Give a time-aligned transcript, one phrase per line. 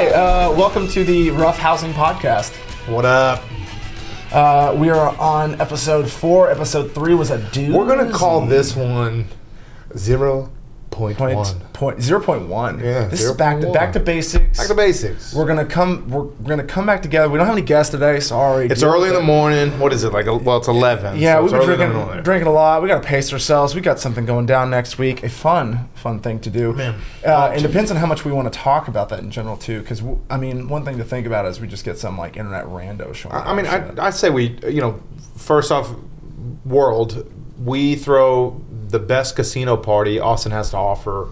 [0.00, 2.56] Hi, uh, welcome to the Rough Housing Podcast.
[2.88, 3.44] What up?
[4.32, 6.50] Uh, we are on episode four.
[6.50, 7.74] Episode three was a dude.
[7.74, 9.26] We're gonna call this one
[9.98, 10.50] zero
[10.90, 11.60] point point, one.
[11.80, 12.78] Point zero point one.
[12.78, 13.72] Yeah, this is back to 0.1.
[13.72, 14.58] back to basics.
[14.58, 15.32] Back to basics.
[15.32, 16.10] we're gonna come.
[16.10, 17.30] We're, we're gonna come back together.
[17.30, 18.20] We don't have any guests today.
[18.20, 18.66] Sorry.
[18.66, 19.78] it's early in the morning.
[19.78, 20.26] What is it like?
[20.26, 21.18] Well, it's eleven.
[21.18, 22.82] Yeah, so we've been early in the drinking, drinking a lot.
[22.82, 23.74] We got to pace ourselves.
[23.74, 25.22] We got something going down next week.
[25.22, 26.74] A fun, fun thing to do.
[26.74, 27.00] Man.
[27.24, 29.80] Uh, it depends on how much we want to talk about that in general too.
[29.80, 32.66] Because I mean, one thing to think about is we just get some like internet
[32.66, 33.34] rando showing.
[33.34, 33.66] I I mean.
[33.66, 34.58] I I say we.
[34.68, 35.02] You know,
[35.34, 35.90] first off,
[36.66, 37.26] world,
[37.58, 41.28] we throw the best casino party Austin has to offer.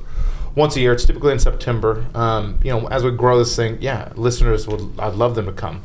[0.58, 2.04] Once a year, it's typically in September.
[2.14, 4.98] Um, you know, as we grow this thing, yeah, listeners would.
[4.98, 5.84] I'd love them to come.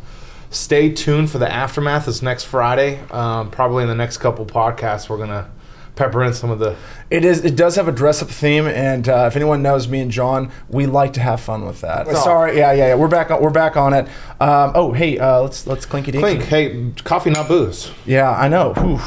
[0.50, 2.08] Stay tuned for the aftermath.
[2.08, 5.52] This next Friday, um, probably in the next couple podcasts, we're gonna
[5.96, 6.76] pepper in some of the
[7.12, 7.46] It is.
[7.46, 10.52] It does have a dress up theme, and uh, if anyone knows me and John,
[10.70, 12.08] we like to have fun with that.
[12.08, 12.16] Oh.
[12.16, 12.96] Sorry, yeah, yeah, yeah.
[12.96, 13.30] We're back.
[13.30, 14.08] On, we're back on it.
[14.40, 16.40] Um, oh, hey, uh, let's let's clinky dinky.
[16.40, 16.44] clink.
[16.46, 17.92] Hey, coffee not booze.
[18.06, 18.74] Yeah, I know.
[18.74, 19.00] Whew.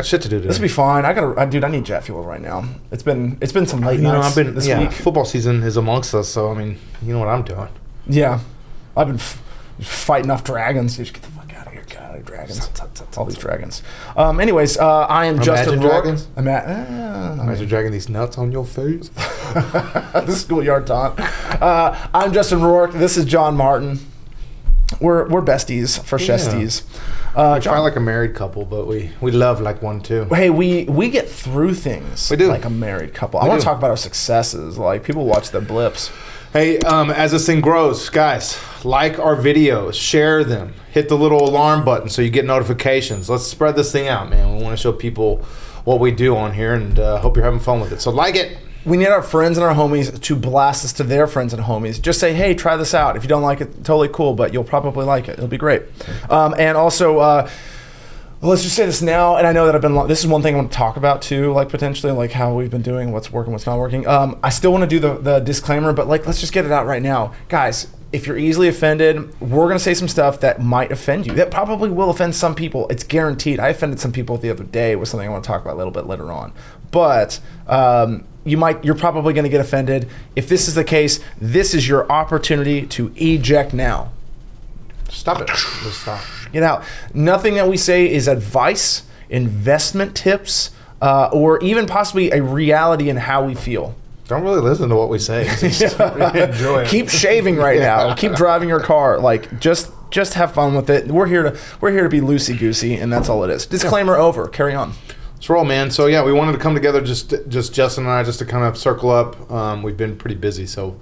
[0.00, 0.48] Got shit to do today.
[0.48, 1.04] This will be fine.
[1.04, 1.62] I gotta, I, dude.
[1.62, 2.64] I need jet fuel right now.
[2.90, 4.78] It's been it's been some late you know, I've been this yeah.
[4.78, 4.92] week.
[4.92, 7.68] Football season is amongst us, so I mean, you know what I'm doing.
[8.06, 8.40] Yeah,
[8.96, 9.42] I've been f-
[9.82, 10.96] fighting off dragons.
[10.96, 12.70] Just get the fuck out of here, God, of dragons.
[13.18, 13.82] All these dragons.
[14.16, 16.04] Um, anyways, uh, I am Justin Imagine Rourke.
[16.04, 16.28] dragons?
[16.34, 19.08] I'm at uh, Imagine dragging these nuts on your face.
[19.52, 21.20] the schoolyard taunt.
[21.60, 22.94] Uh, I'm Justin Rourke.
[22.94, 23.98] This is John Martin.
[25.00, 26.26] We're we're besties for Yeah.
[26.36, 26.82] chesties.
[27.34, 30.24] Uh, Try like a married couple, but we we love like one too.
[30.24, 32.28] hey, we we get through things.
[32.30, 32.48] We do.
[32.48, 33.38] like a married couple.
[33.40, 34.78] I want to talk about our successes.
[34.78, 36.10] Like people watch the blips.
[36.52, 41.48] Hey, um, as this thing grows, guys, like our videos, share them, hit the little
[41.48, 43.30] alarm button so you get notifications.
[43.30, 44.56] Let's spread this thing out, man.
[44.56, 45.36] We want to show people
[45.84, 48.00] what we do on here, and uh, hope you're having fun with it.
[48.00, 48.58] So like it.
[48.84, 52.00] We need our friends and our homies to blast us to their friends and homies.
[52.00, 53.16] Just say, hey, try this out.
[53.16, 55.32] If you don't like it, totally cool, but you'll probably like it.
[55.32, 55.82] It'll be great.
[56.30, 57.50] Um, and also, uh,
[58.40, 59.36] let's just say this now.
[59.36, 60.96] And I know that I've been, lo- this is one thing I want to talk
[60.96, 64.06] about too, like potentially, like how we've been doing, what's working, what's not working.
[64.06, 66.72] Um, I still want to do the, the disclaimer, but like, let's just get it
[66.72, 67.34] out right now.
[67.48, 71.34] Guys, if you're easily offended, we're going to say some stuff that might offend you.
[71.34, 72.88] That probably will offend some people.
[72.88, 73.60] It's guaranteed.
[73.60, 75.78] I offended some people the other day with something I want to talk about a
[75.78, 76.52] little bit later on.
[76.90, 80.08] But um, you might, you're probably going to get offended.
[80.34, 84.12] If this is the case, this is your opportunity to eject now.
[85.08, 85.48] Stop it.
[85.48, 86.22] Just stop.
[86.52, 86.84] Get out.
[87.14, 90.70] Nothing that we say is advice, investment tips,
[91.02, 93.94] uh, or even possibly a reality in how we feel.
[94.26, 95.44] Don't really listen to what we say.
[95.58, 96.88] Just enjoy it.
[96.88, 98.14] Keep shaving right now.
[98.14, 99.18] Keep driving your car.
[99.18, 101.08] Like just just have fun with it.
[101.08, 103.66] We're here to we're here to be loosey goosey, and that's all it is.
[103.66, 104.46] Disclaimer over.
[104.46, 104.92] Carry on.
[105.40, 105.90] Let's roll, man.
[105.90, 108.62] So yeah, we wanted to come together, just just Justin and I, just to kind
[108.62, 109.50] of circle up.
[109.50, 110.98] Um, we've been pretty busy, so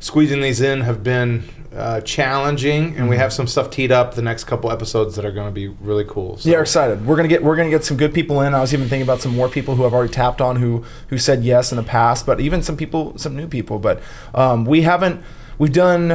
[0.00, 1.44] squeezing these in have been
[1.76, 3.08] uh, challenging, and Mm-hmm.
[3.08, 5.68] we have some stuff teed up the next couple episodes that are going to be
[5.68, 6.38] really cool.
[6.38, 6.48] So.
[6.48, 7.04] Yeah, excited.
[7.06, 8.54] We're gonna get we're gonna get some good people in.
[8.54, 11.18] I was even thinking about some more people who I've already tapped on who who
[11.18, 13.78] said yes in the past, but even some people, some new people.
[13.78, 14.00] But
[14.34, 15.20] um, we haven't.
[15.58, 16.12] We've done.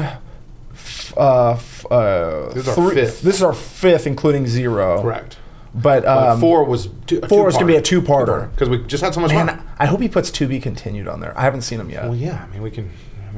[0.73, 3.21] f- Uh, f- uh, This is three- fifth.
[3.21, 4.99] This is our fifth, including zero.
[5.03, 5.37] correct.
[5.81, 8.49] But, um, four was two, four is gonna be a two-parter.
[8.51, 9.61] because we just had so much Man, fun.
[9.77, 11.33] I hope he puts to be continued on there.
[11.37, 12.03] I haven't seen him yet.
[12.05, 12.89] Well, yeah, I mean we can.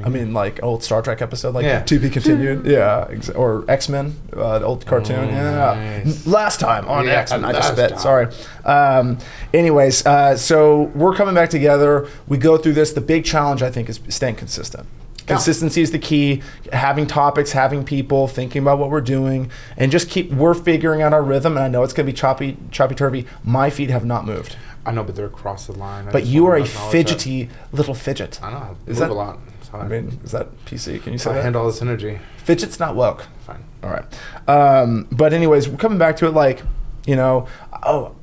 [0.02, 1.82] I mean, like old Star Trek episode, like Yeah.
[1.82, 2.64] to be continued.
[2.64, 5.28] yeah, ex- or X Men, uh, old cartoon.
[5.28, 6.26] Oh, yeah, nice.
[6.26, 7.44] last time on Yeah, X Men.
[7.44, 7.90] I just spit.
[7.90, 7.98] time.
[7.98, 8.26] Sorry.
[8.64, 9.18] Um,
[9.52, 12.06] anyways, uh, so we're coming back together.
[12.28, 12.94] We go through this.
[12.94, 14.86] The big challenge, I think, is staying consistent.
[15.20, 15.34] Yeah.
[15.34, 16.42] Consistency is the key.
[16.72, 20.30] Having topics, having people, thinking about what we're doing, and just keep.
[20.32, 23.26] We're figuring out our rhythm, and I know it's going to be choppy, choppy turvy.
[23.44, 26.08] My feet have not moved, I know, but they're across the line.
[26.08, 28.40] I but you are a fidgety little fidget.
[28.42, 28.56] I know.
[28.56, 29.38] I Is move that- a lot.
[29.72, 31.00] I mean, is that PC?
[31.00, 31.42] Can you say I that?
[31.44, 32.18] handle all this energy.
[32.38, 33.26] Fidget's not woke.
[33.46, 33.62] Fine.
[33.84, 34.04] All right.
[34.48, 36.32] Um, but anyways, we're coming back to it.
[36.34, 36.62] Like,
[37.06, 37.46] you know,
[37.84, 38.16] oh,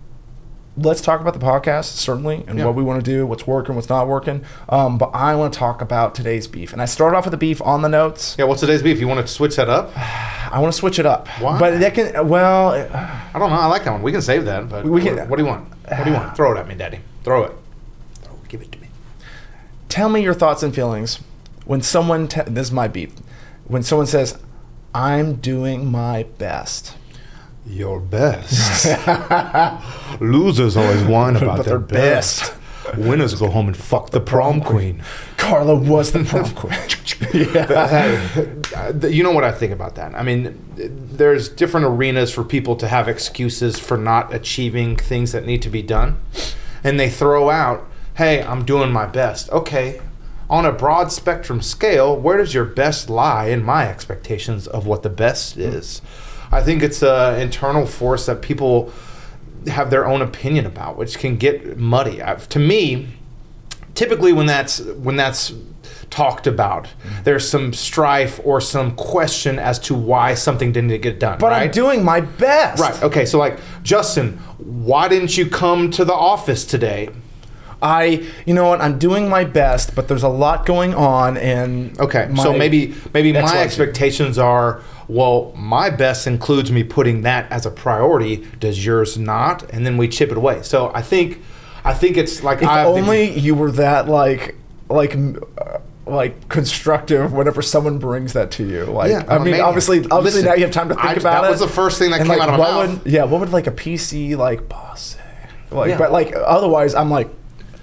[0.77, 2.65] let's talk about the podcast certainly and Yeah.
[2.65, 4.44] what we want to do, what's working, what's not working.
[4.69, 7.38] Um, but I want to talk about today's beef, and I started off with the
[7.38, 8.35] beef on the notes.
[8.38, 9.00] Yeah, what's today's beef?
[9.00, 9.91] You want to switch that up?
[9.97, 11.27] I want to switch it up.
[11.39, 11.59] Why?
[11.59, 12.69] But that can well.
[12.69, 13.56] I don't know.
[13.57, 14.01] I like that one.
[14.03, 14.69] We can save that.
[14.69, 15.65] But We can- What, what do you want?
[15.89, 16.35] What do you want?
[16.35, 17.00] Throw it at me, Daddy.
[17.24, 17.51] Throw it.
[18.21, 18.35] Throw.
[18.47, 18.88] Give it to me.
[19.89, 21.19] Tell me your thoughts and feelings
[21.65, 22.27] when someone.
[22.27, 23.12] Te- this is my beef.
[23.65, 24.38] When someone says,
[24.94, 26.95] "I'm doing my best."
[27.67, 28.87] Your best.
[30.21, 32.53] Losers always whine about their their best.
[32.95, 35.03] Winners go home and fuck the prom queen.
[35.35, 37.49] Carla was the prom queen.
[37.53, 39.07] yeah.
[39.07, 40.15] You know what I think about that?
[40.15, 45.45] I mean, there's different arenas for people to have excuses for not achieving things that
[45.45, 46.17] need to be done.
[46.83, 47.85] And they throw out,
[48.15, 49.49] hey, I'm doing my best.
[49.49, 49.99] Okay,
[50.49, 55.03] on a broad spectrum scale, where does your best lie in my expectations of what
[55.03, 56.01] the best is?
[56.51, 58.91] I think it's an internal force that people
[59.67, 62.21] have their own opinion about, which can get muddy.
[62.23, 63.07] i to me,
[63.95, 65.53] typically when that's when that's
[66.09, 67.23] talked about, mm-hmm.
[67.23, 71.38] there's some strife or some question as to why something didn't get done.
[71.38, 71.63] But right?
[71.63, 72.81] I'm doing my best.
[72.81, 73.03] Right.
[73.03, 73.25] Okay.
[73.25, 77.09] So, like, Justin, why didn't you come to the office today?
[77.81, 82.00] I, you know what, I'm doing my best, but there's a lot going on, and
[82.00, 82.27] Okay.
[82.35, 87.71] so maybe maybe my expectations are well, my best includes me putting that as a
[87.71, 88.45] priority.
[88.59, 89.63] Does yours not?
[89.71, 90.62] And then we chip it away.
[90.63, 91.42] So I think
[91.86, 94.56] I think it's like If I have the- only you were that like
[94.89, 98.86] like uh, like constructive whenever someone brings that to you.
[98.86, 101.24] Like Yeah, I mean, obviously, obviously Listen, now you have time to think I- about
[101.24, 101.42] that it.
[101.44, 103.03] That was the first thing that And, came like, out of my mouth.
[103.03, 105.19] Would, yeah, what would like a PC like boss say?
[105.71, 105.98] Like, Yeah.
[105.98, 107.30] but like otherwise, I'm like,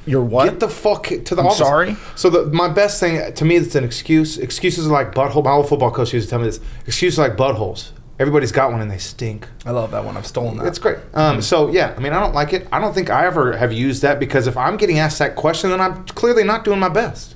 [0.06, 0.45] you're what?
[0.49, 1.59] Get the fuck to the I'm office.
[1.59, 1.97] sorry?
[2.17, 4.39] So the, my best thing to me it's an excuse.
[4.39, 5.45] Excuses are like butthole.
[5.45, 6.61] My old football coach used to tell me this.
[6.87, 7.91] Excuses are like buttholes.
[8.19, 9.49] Everybody's got one and they stink.
[9.67, 10.17] I love that one.
[10.17, 10.67] I've stolen that.
[10.67, 10.99] It's great.
[11.15, 12.69] Um, so yeah, I mean, I don't like it.
[12.71, 15.71] I don't think I ever have used that because if I'm getting asked that question,
[15.71, 17.35] then I'm clearly not doing my best.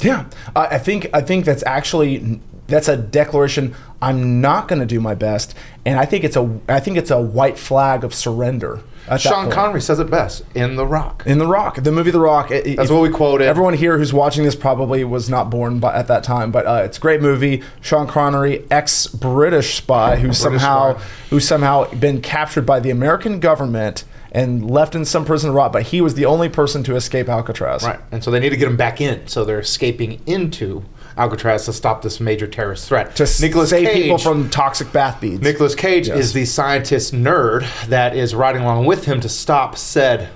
[0.00, 3.74] Yeah, I I think I think that's actually that's a declaration.
[4.02, 5.54] I'm not going to do my best,
[5.84, 8.80] and I think it's a I think it's a white flag of surrender.
[9.18, 9.52] Sean.
[9.52, 11.22] Connery says it best in The Rock.
[11.26, 12.50] in The Rock, the movie The Rock.
[12.50, 13.46] it- That's what we quoted.
[13.46, 16.82] Everyone here who's watching this probably was not born by, at that time, but uh,
[16.84, 17.62] it's a great movie.
[17.80, 21.04] Sean Connery, ex-British spy, who somehow spy.
[21.30, 24.02] who's somehow been captured by the American government
[24.32, 27.28] and left in some prison to rot, but he was the only person to escape
[27.28, 27.84] Alcatraz.
[27.84, 29.24] Right, and so they need to get him back in.
[29.28, 30.84] So they're escaping into
[31.16, 33.16] Alcatraz to stop this major terrorist threat.
[33.16, 35.40] To s- Nicolas save Cage, people from toxic bath beads.
[35.42, 36.18] Nicolas Cage Yes.
[36.18, 40.28] is the scientist nerd that is riding along with him to stop said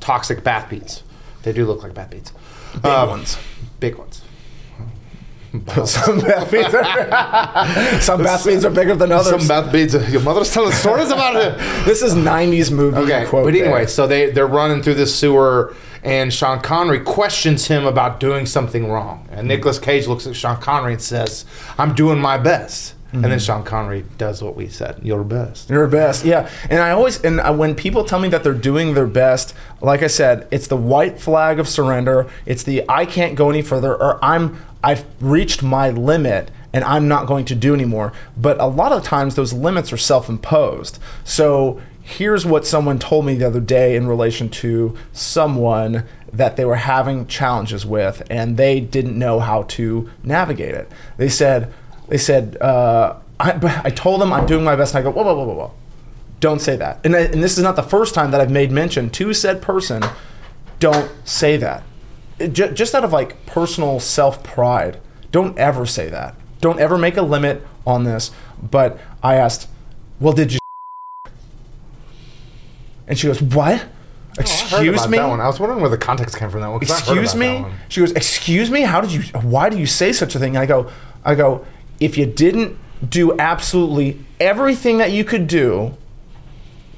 [0.00, 1.02] toxic bath beads.
[1.42, 2.32] They do look like bath beads.
[2.74, 3.36] Big Um, ones.
[3.78, 4.21] Big ones.
[5.84, 9.38] Some bath beads are, some bath beads are bigger than others.
[9.38, 9.92] Some bath beads.
[10.10, 11.58] Your mother's telling stories about it.
[11.84, 13.44] this is 90s movie Okay, quote.
[13.44, 13.88] but anyway, there.
[13.88, 18.90] so they they're running through this sewer, and Sean Connery questions him about doing something
[18.90, 21.44] wrong, and Nicolas Cage looks at Sean Connery and says,
[21.76, 23.38] "I'm doing my best," and then mm-hmm.
[23.40, 26.48] Sean Connery does what we said, "Your best." Your best, yeah.
[26.70, 29.52] And I always, and I- when people tell me that they're doing their best,
[29.82, 32.26] like I said, it's the white flag of surrender.
[32.46, 37.06] It's the I can't go any further, or I'm I've reached my limit and I'm
[37.08, 38.12] not going to do anymore.
[38.36, 40.98] But a lot of times those limits are self-imposed.
[41.24, 46.64] So here's what someone told me the other day in relation to someone that they
[46.64, 50.90] were having challenges with, and they didn't know how to navigate it.
[51.18, 51.72] They said,
[52.08, 52.56] they said.
[52.60, 55.44] Uh, I, I told them I'm doing my best, and I go, whoa, whoa, whoa,
[55.44, 55.72] whoa, whoa
[56.40, 56.98] don't say that.
[57.04, 59.62] And, I- and this is not the first time that I've made mention to said
[59.62, 60.02] person.
[60.80, 61.84] Don't say that.
[62.48, 65.00] Ju- just out of like personal self pride,
[65.30, 66.34] don't ever say that.
[66.60, 68.30] Don't ever make a limit on this.
[68.62, 69.68] But I asked,
[70.20, 70.58] well, did you?
[73.08, 73.74] And she goes, what?
[73.74, 75.18] Oh, I heard Excuse about me?
[75.18, 75.40] That one.
[75.40, 76.60] I was wondering where the context came from.
[76.60, 76.80] That one.
[76.80, 80.38] Excuse me she goes excuse me how did you why do you say such a
[80.38, 80.90] thing i go
[81.24, 81.64] i go
[82.00, 85.94] if you didn't do absolutely everything that you could do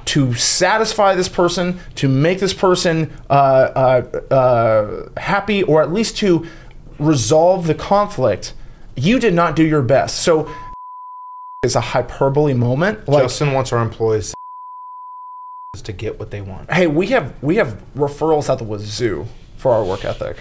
[0.06, 6.16] to satisfy this person to make this person uh, uh, uh, happy or at least
[6.18, 6.46] to
[6.98, 8.54] resolve the conflict
[8.96, 10.52] you did not do your best so
[11.62, 14.34] it's a hyperbole moment like Justin wants our employees
[15.82, 16.70] to get what they want.
[16.72, 20.38] hey, we have we have referrals out the wazoo for our work ethic.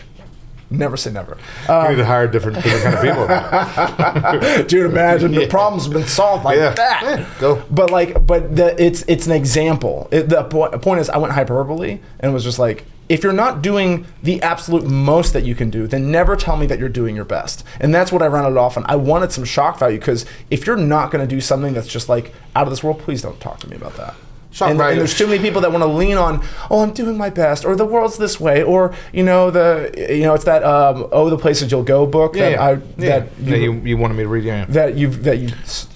[0.73, 1.37] Never say never.
[1.69, 4.63] we need to hire different, different kind of people.
[4.67, 6.71] Dude, imagine the problem's been solved like Yeah.
[6.71, 7.01] that.
[7.03, 7.63] Yeah, go.
[7.69, 10.07] But like, but the, it's it's an example.
[10.11, 13.61] It, the point, point is, I went hyperbole and was just like, if you're not
[13.61, 17.15] doing the absolute most that you can do, then never tell me that you're doing
[17.15, 17.63] your best.
[17.79, 18.85] And that's what I rounded off on.
[18.87, 22.09] I wanted some shock value because if you're not going to do something that's just
[22.09, 24.15] like out of this world, please don't talk to me about that.
[24.53, 27.17] Shock and, and there's too many people that want to lean on, oh, I'm doing
[27.17, 30.63] my best, or the world's this way, or you know the, you know, it's that
[30.63, 32.61] um, oh, the places you'll go book Yeah, that yeah.
[32.63, 33.19] I yeah.
[33.19, 34.43] that you, you, you wanted me to read.
[34.43, 35.49] Yeah, that you've that you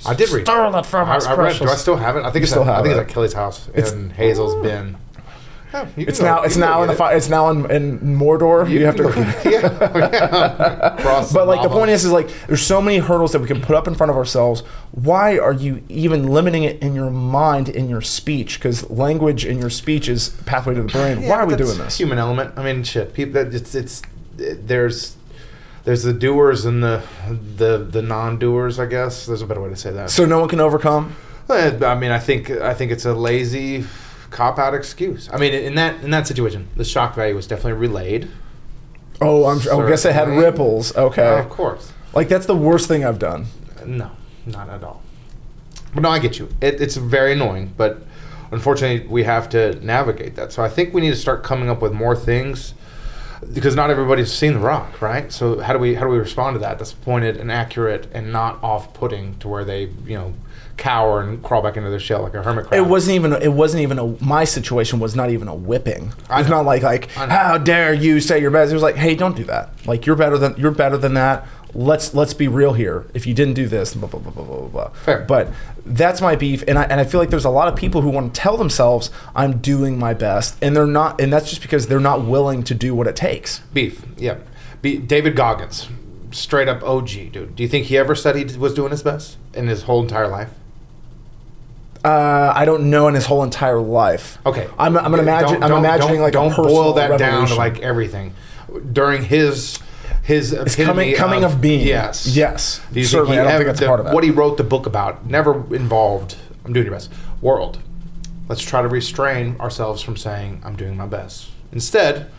[0.07, 0.45] I did read.
[0.47, 1.59] stole it from I, I read.
[1.59, 2.23] Do I still have it?
[2.23, 2.97] I think it's still at, I think it.
[2.99, 4.97] it's at Kelly's house It's- in Hazel's bin.
[5.73, 8.69] You can It's go- now it's now in the fi- it's now in, in Mordor.
[8.69, 9.03] You, have to.
[9.03, 9.11] go-
[9.49, 10.95] yeah.
[11.01, 13.61] Cross But like the point is, is like there's so many hurdles that we can
[13.61, 14.61] put up in front of ourselves.
[14.91, 18.57] Why are you even limiting it in your mind, in your speech?
[18.59, 21.21] Because language in your speech is pathway to the brain.
[21.21, 21.97] Yeah, Why are we doing this?
[21.97, 22.53] Human element.
[22.57, 23.13] I mean, shit.
[23.13, 23.53] People.
[23.53, 24.01] It's it's
[24.37, 25.15] there's
[25.83, 27.03] there's the doers and the
[27.57, 28.79] the the non-doers.
[28.79, 30.09] I guess there's a better way to say that.
[30.11, 31.15] So no one can overcome.
[31.49, 33.85] Eh, I mean, I think I think it's a lazy
[34.37, 35.27] cop out excuse.
[35.33, 38.29] I mean, in that in that situation, the shock value was definitely relayed.
[39.19, 39.59] Oh, I'm.
[39.59, 40.95] sure- I guess it had ripples.
[40.95, 41.39] Okay.
[41.39, 41.91] Of course.
[42.13, 43.47] Like that's the worst thing I've done.
[43.83, 44.11] No,
[44.45, 45.01] not at all.
[45.93, 46.49] But no, I get you.
[46.61, 48.03] It, it's very annoying, but
[48.51, 50.51] unfortunately, we have to navigate that.
[50.51, 52.75] So I think we need to start coming up with more things
[53.53, 55.31] because not everybody's seen The Rock, right?
[55.31, 56.77] So how do we how do we respond to that?
[56.77, 60.33] That's pointed and accurate and not off-putting to where they you know
[60.77, 62.79] cower and crawl back into their shell like a hermit crab.
[62.79, 63.33] It wasn't even.
[63.33, 64.23] It wasn't even a.
[64.23, 66.13] My situation was not even a whipping.
[66.29, 68.71] I It's not like like how dare you say you're best.
[68.71, 69.71] It was like, hey, don't do that.
[69.85, 71.47] Like you're better than you're better than that.
[71.73, 73.05] Let's let's be real here.
[73.13, 74.89] If you didn't do this, blah blah blah blah blah blah.
[74.89, 75.21] Fair.
[75.21, 75.51] But
[75.85, 78.09] that's my beef, and I and I feel like there's a lot of people who
[78.09, 81.87] want to tell themselves I'm doing my best, and they're not, and that's just because
[81.87, 83.59] they're not willing to do what it takes.
[83.73, 84.37] Beef, yeah.
[84.81, 85.89] Be- David Goggins,
[86.31, 87.55] straight up OG, dude.
[87.55, 90.27] Do you think he ever said he was doing his best in his whole entire
[90.27, 90.51] life?
[92.03, 94.37] Uh, I don't know in his whole entire life.
[94.45, 95.63] Okay, I'm, I'm gonna imagine.
[95.63, 98.33] I'm imagining don't- like don't boil that down to like everything
[98.93, 99.79] during his
[100.23, 101.87] his It's coming coming of, being.
[101.87, 102.81] Yes, Yes.
[102.91, 104.13] Do you Certainly, think I don't think that's the- part of it.
[104.13, 106.35] What he wrote the book about never involved.
[106.65, 107.09] I'm doing your best.
[107.41, 107.79] World.
[108.49, 111.49] Let's try to restrain ourselves from saying I'm doing my best.
[111.71, 112.29] Instead,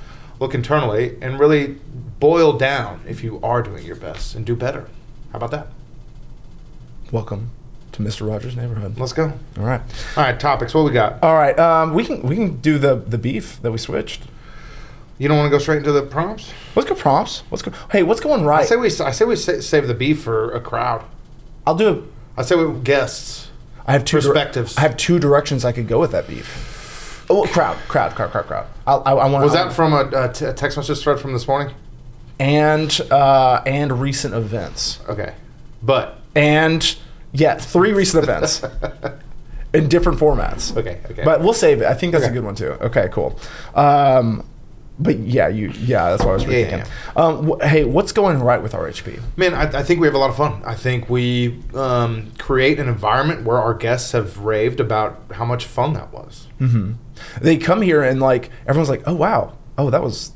[0.41, 1.79] look internally and really
[2.21, 4.89] boil down if you are doing your best and do better.
[5.33, 5.67] How about that?
[7.11, 7.51] Welcome
[7.99, 8.27] to Mr.
[8.27, 8.99] Rogers' neighborhood.
[8.99, 9.33] Let's go.
[9.59, 9.81] All right.
[10.17, 10.73] All right, topics.
[10.75, 11.23] What we got?
[11.23, 11.59] All right.
[11.59, 14.23] Um, we can we can do the the beef that we switched.
[15.19, 16.53] You don't want to go straight into the prompts?
[16.77, 17.43] Let's go prompts.
[17.51, 17.73] Let's go.
[17.91, 18.63] Hey, what's going right?
[18.63, 18.87] I say we.
[18.87, 21.05] I say we sa- save the beef for a crowd.
[21.67, 22.03] I'll do it.
[22.37, 23.51] I say we guests.
[23.87, 24.77] I have two dir- Perspectives.
[24.79, 27.27] I have two directions I could go with that beef.
[27.31, 28.67] Oh, crowd, crowd, crowd, crowd, crowd.
[28.87, 29.45] I'll, I, I want.
[29.45, 31.75] Was that from a, a, t- a text message thread from this morning?
[32.41, 35.35] and uh, and recent events Okay,
[35.83, 36.97] but and
[37.33, 38.63] yeah, three recent events
[39.75, 40.77] in different formats.
[40.77, 41.25] okay, okay.
[41.25, 41.87] But we'll save it.
[41.87, 42.31] I think that's Okay.
[42.33, 42.73] a good one too.
[42.81, 43.39] Okay, cool.
[43.75, 44.45] Um,
[45.01, 46.87] but yeah, you yeah, that's what I was Yeah, rethinking.
[47.17, 49.21] yeah, Um, wh- hey, what's going right with RHP?
[49.37, 50.61] man, I, I think we have a lot of fun.
[50.65, 55.67] I think we um, create an environment where our guests have raved about how much
[55.67, 56.49] fun that was.
[56.59, 56.93] hmm
[57.41, 60.33] They come here and like everyone's like, oh wow, oh that was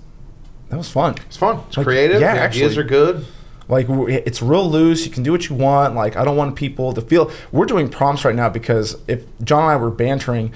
[0.69, 1.17] that was fun.
[1.27, 1.61] It's fun.
[1.69, 2.21] It's Like, creative.
[2.21, 3.27] yeah, the ideas are good.
[3.73, 5.07] Like it's real loose.
[5.07, 5.95] You can do what you want.
[5.95, 7.31] Like I don't want people to feel.
[7.51, 10.53] We're doing prompts right now because if John and I were bantering,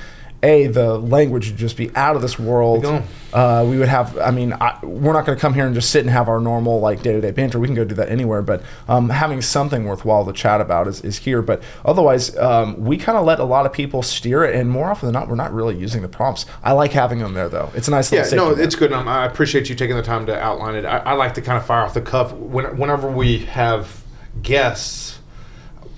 [0.47, 2.85] a the language would just be out of this world.
[3.33, 4.17] Uh, we would have.
[4.19, 6.41] I mean, I, we're not going to come here and just sit and have our
[6.41, 7.59] normal like day to day banter.
[7.59, 8.41] We can go do that anywhere.
[8.41, 11.43] But um, having something worthwhile to chat about is, is here.
[11.43, 14.89] But otherwise, um, we kind of let a lot of people steer it, and more
[14.91, 16.47] often than not, we're not really using the prompts.
[16.65, 17.71] I like having them there though.
[17.75, 18.57] It's a nice Yeah, little.
[18.57, 18.93] no, it's good.
[18.93, 20.85] Um, I appreciate you taking the time to outline it.
[20.87, 22.33] I, I like to kind of fire off the cuff.
[22.33, 24.03] When, whenever we have
[24.43, 25.19] guests,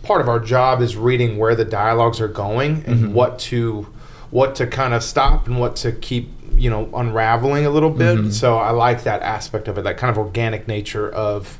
[0.02, 3.12] part of our job is reading where the dialogues are going and Mm-hmm.
[3.12, 3.86] what to
[4.30, 8.18] what to kind of stop and what to keep you know unraveling a little bit.
[8.18, 8.30] Mm-hmm.
[8.30, 11.58] So I like that aspect of it, that kind of organic nature of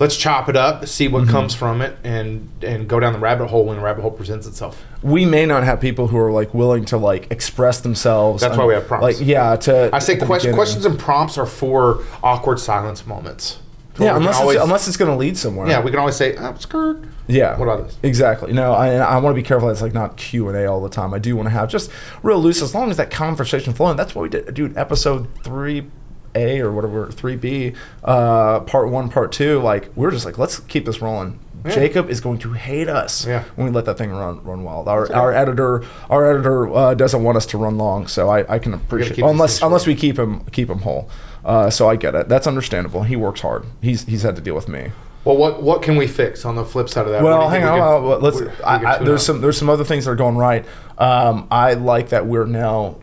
[0.00, 1.14] let's chop it up, see Mm-hmm.
[1.14, 4.10] what comes from it, and and go down the rabbit hole when the rabbit hole
[4.10, 4.82] presents itself.
[5.02, 8.40] we may not have people who are like willing to like express themselves.
[8.40, 9.20] That's and, why we have prompts.
[9.20, 13.58] Like yeah, to I say question, questions and prompts are for awkward silence moments.
[14.00, 15.68] Yeah, unless always- it's, unless it's going to lead somewhere.
[15.68, 17.04] Yeah, we can always say, oh, skirt.
[17.26, 17.56] Yeah.
[17.58, 17.98] What about this?
[18.02, 18.52] Exactly.
[18.52, 19.68] No, I, I want to be careful.
[19.70, 21.14] It's like not Q and A all the time.
[21.14, 21.90] I do want to have just
[22.22, 23.96] real loose, as long as that conversation flowing.
[23.96, 24.76] That's what we did, dude.
[24.76, 25.86] Episode three
[26.34, 29.60] A or whatever, three B, uh, part one, part two.
[29.60, 31.38] Like we are just like, let's keep this rolling.
[31.64, 31.74] Yeah.
[31.76, 33.44] Jacob is going to hate us Yeah.
[33.56, 34.86] when we let that thing run run wild.
[34.86, 35.14] Our okay.
[35.14, 38.74] our editor our editor uh, doesn't want us to run long, so I, I can
[38.74, 41.08] appreciate unless unless we keep him keep him whole.
[41.42, 42.28] Uh, so I get it.
[42.28, 43.04] That's understandable.
[43.04, 43.64] He works hard.
[43.80, 44.92] He's he's had to deal with me.
[45.24, 47.22] Well, what what can we fix on the flip side of that?
[47.22, 48.02] Well, What do you hang on.
[48.02, 48.40] we well, let's.
[48.62, 49.26] I, I, there's up?
[49.26, 50.64] some there's some other things that are going right.
[50.98, 52.96] Um, I like that we're now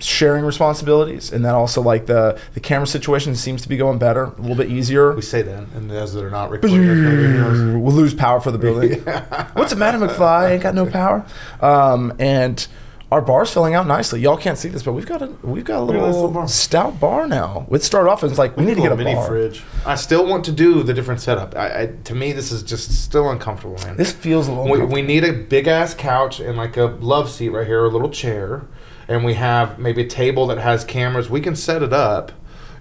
[0.00, 4.24] sharing responsibilities, and that also like the the camera situation seems to be going better,
[4.24, 5.14] a little bit easier.
[5.14, 7.82] We say that, and as they're not recording.
[7.82, 9.00] We'll lose power for the building.
[9.54, 10.52] What's the matter, McFly?
[10.52, 11.24] Ain't got no power.
[11.60, 12.66] Um, and
[13.14, 14.20] our bar's filling out nicely.
[14.20, 16.48] Y'all can't see this, but we've got a we've got a little little bar.
[16.48, 17.64] stout bar now.
[17.70, 19.28] It started off and it's like we need to get a mini bar.
[19.28, 19.62] fridge.
[19.86, 21.56] I still want to do the different setup.
[21.56, 23.96] I, I, to me, this is just still uncomfortable, man.
[23.96, 24.86] This feels a little.
[24.88, 27.88] we, we need a big ass couch and like a love seat right here, a
[27.88, 28.66] little chair,
[29.06, 31.30] and we have maybe a table that has cameras.
[31.30, 32.32] We can set it up.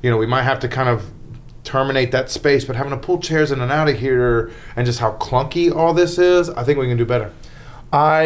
[0.01, 1.11] You know, we might have to kind of
[1.63, 4.99] terminate that space, but having to pull chairs in and out of here and just
[4.99, 7.31] how clunky all this is, I think we can do better.
[7.95, 8.25] I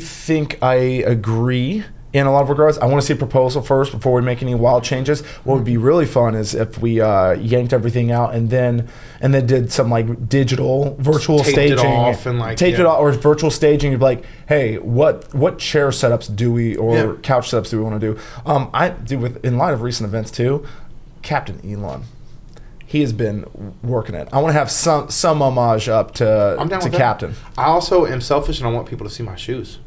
[0.00, 2.78] think I agree in a lot of regards.
[2.78, 5.20] I want to see a proposal first before we make any wild changes.
[5.44, 8.88] What would be really fun is if we uh, yanked everything out and then
[9.20, 12.84] and then did some like digital virtual Taped it staging, off and, like, taped yeah.
[12.84, 13.92] it off or virtual staging.
[13.92, 17.14] You'd be like, hey, what what chair setups do we or Yeah.
[17.22, 18.20] couch setups do we want to do?
[18.44, 20.66] Um, I do with in light of recent events too.
[21.22, 22.02] Captain Elon.
[22.88, 23.44] He has been
[23.82, 24.28] working it.
[24.32, 26.92] I want to have some some homage up to to with that.
[26.92, 27.34] Captain.
[27.58, 29.78] I also am selfish and I want people to see my shoes.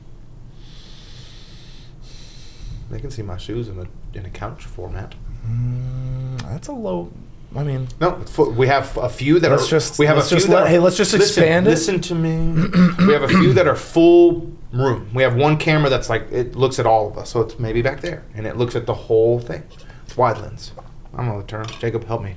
[2.89, 5.15] They can see my shoes in a in a couch format.
[5.48, 7.12] Mm, that's a low.
[7.56, 8.24] I mean, No,
[8.56, 9.70] we have a few that Let's are.
[9.72, 11.72] just- we have let's a few let- are- hey, let's just listen, expand it.
[11.72, 12.70] Listen to me.
[13.08, 15.10] we have a few that are full room.
[15.15, 17.82] We have one camera that's like it looks at all of us, so it's maybe
[17.82, 19.63] back there, and it looks at the whole thing.
[20.06, 20.74] It's wide lens.
[21.13, 21.65] I don't know the term.
[21.79, 22.36] Jacob, help me.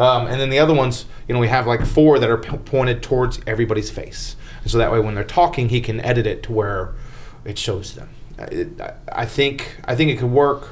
[0.00, 2.56] Um, and then the other ones, you know, we have like four that are p-
[2.56, 6.42] pointed towards everybody's face, and so that way when they're talking, he can edit it
[6.44, 6.94] to where
[7.44, 8.08] it shows them.
[9.12, 10.68] I, think I think it could work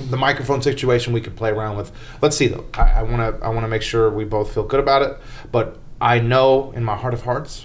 [0.00, 1.90] the microphone situation we could play around with.
[2.22, 2.66] Let's see though.
[2.74, 5.18] I want to I want to make sure we both feel good about it.
[5.50, 7.64] But I know in my heart of hearts,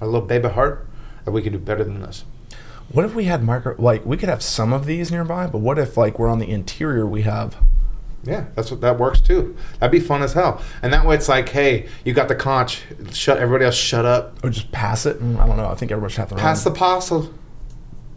[0.00, 0.88] my little baby heart,
[1.24, 2.24] that we can do better than this.
[2.90, 3.76] what if we had micro?
[3.78, 6.50] Like, we could have some of these nearby, but what if like we're on the
[6.50, 7.06] interior?
[7.06, 7.56] We have
[8.28, 9.56] Yeah, that's what that works too.
[9.80, 10.62] That'd be fun as hell.
[10.82, 12.82] And that way it's like, hey, you got the conch.
[13.12, 13.74] Shut everybody else.
[13.74, 14.38] Shut up.
[14.44, 15.16] or just pass it.
[15.16, 15.66] I don't know.
[15.68, 16.76] I think everybody should have their Pass the own.
[16.76, 17.34] parcel.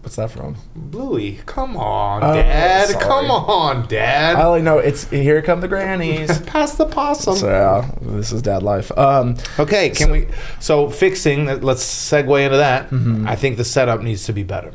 [0.01, 0.55] What's that from?
[0.75, 2.89] Bluey, come on, Oh, Dad.
[2.89, 3.03] sorry.
[3.05, 4.35] Come on, Dad.
[4.35, 6.39] I only know it's here come the grannies.
[6.47, 7.35] Pass the possum.
[7.35, 8.91] so yeah, this is dad life.
[8.97, 10.25] Um, Okay, can we?
[10.59, 11.45] So fixing.
[11.61, 12.89] Let's segue into that.
[12.89, 13.27] Mm-hmm.
[13.27, 14.73] I think the setup needs to be better.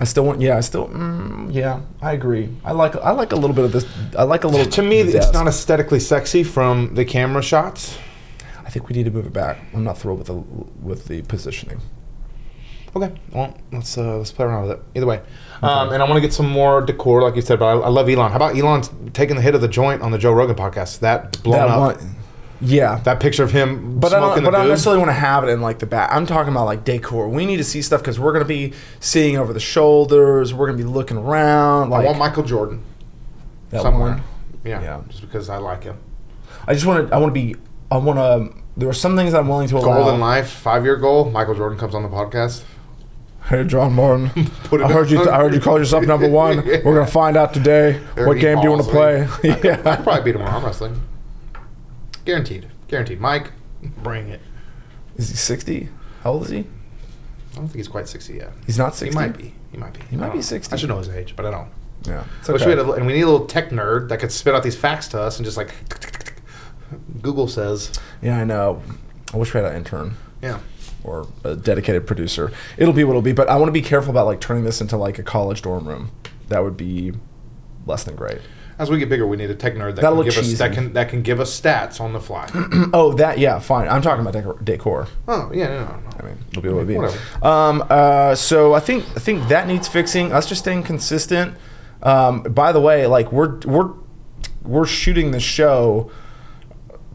[0.00, 0.40] I still want.
[0.40, 0.88] Yeah, I still.
[0.88, 2.48] Mm, yeah, I agree.
[2.64, 2.96] I like.
[2.96, 3.86] I like a little bit of this.
[4.16, 4.70] I like a little.
[4.70, 5.34] To me, it's desk.
[5.34, 7.98] not aesthetically sexy from the camera shots.
[8.64, 9.58] I think we need to move it back.
[9.74, 11.80] I'm not thrilled with the with the positioning.
[12.96, 14.84] Okay, well, let's uh, let's play around with it.
[14.96, 15.20] Either way,
[15.62, 17.58] um, and I want to get some more decor, like you said.
[17.58, 18.30] But I, I love Elon.
[18.30, 21.00] How about Elon's taking the hit of the joint on the Joe Rogan podcast?
[21.00, 21.96] That blown that up.
[21.98, 22.16] one.
[22.62, 25.44] Yeah, That picture of him But I don't, but I don't necessarily want to have
[25.44, 26.10] it in like the back.
[26.12, 27.28] I'm talking about like decor.
[27.28, 30.52] We need to see stuff because we're gonna be seeing over the shoulders.
[30.52, 31.88] We're gonna be looking around.
[31.92, 32.82] I Like want Michael Jordan
[33.70, 34.12] that somewhere.
[34.12, 34.22] one.
[34.64, 35.00] Yeah, Yeah.
[35.08, 35.96] just because I like him.
[36.66, 37.14] I just want to.
[37.14, 37.56] I want to be.
[37.90, 38.54] I want to.
[38.76, 39.94] There are some things I'm willing to allow.
[40.04, 41.30] Goal in life, five year goal.
[41.30, 42.62] Michael Jordan comes on the podcast.
[43.46, 44.28] Hey, John Martin.
[44.64, 45.18] Put it I heard you.
[45.20, 45.28] on.
[45.28, 46.58] I heard you call yourself number one.
[46.66, 47.94] We're gonna find out today.
[48.16, 49.22] What game do you want to play?
[49.22, 49.96] I I could yeah.
[49.96, 51.00] probably beat him in arm wrestling.
[52.24, 52.68] Guaranteed.
[52.88, 53.20] Guaranteed.
[53.20, 53.52] Mike,
[53.82, 54.40] bring it.
[55.16, 55.88] Is he 60?
[56.22, 56.58] How old is he?
[56.60, 58.52] I don't think he's quite 60 yet.
[58.66, 59.08] He's not 60.
[59.08, 59.54] He might be.
[59.72, 60.00] He might be.
[60.10, 60.42] He might don't be know.
[60.42, 60.72] 60.
[60.72, 61.68] I should know his age, but I don't.
[62.06, 62.24] Yeah.
[62.40, 62.64] It's okay.
[62.64, 64.76] we had a, and we need a little tech nerd that could spit out these
[64.76, 65.72] facts to us and just like
[67.22, 67.92] Google says.
[68.22, 68.82] Yeah, I know.
[69.32, 70.60] I wish we had an intern Yeah.
[71.04, 72.52] or a dedicated producer.
[72.78, 74.80] It'll be what it'll be, but I want to be careful about like turning this
[74.80, 76.10] into like a college dorm room.
[76.48, 77.12] That would be
[77.86, 78.40] less than great.
[78.80, 80.58] As we get bigger, we need a tech nerd that That'll can look give us
[80.58, 82.48] that can that can give us stats on the fly.
[82.94, 83.86] oh, that yeah, fine.
[83.86, 84.58] I'm talking about decor.
[84.64, 85.06] decor.
[85.28, 86.10] oh yeah, no, no, no.
[86.18, 86.96] I mean, it'll be what it'll be.
[86.96, 87.46] Whatever.
[87.46, 90.32] Um, uh, so I think I think that needs fixing.
[90.32, 91.56] Us just staying consistent.
[92.02, 93.92] Um, by the way, like we're we're
[94.62, 96.10] we're shooting the show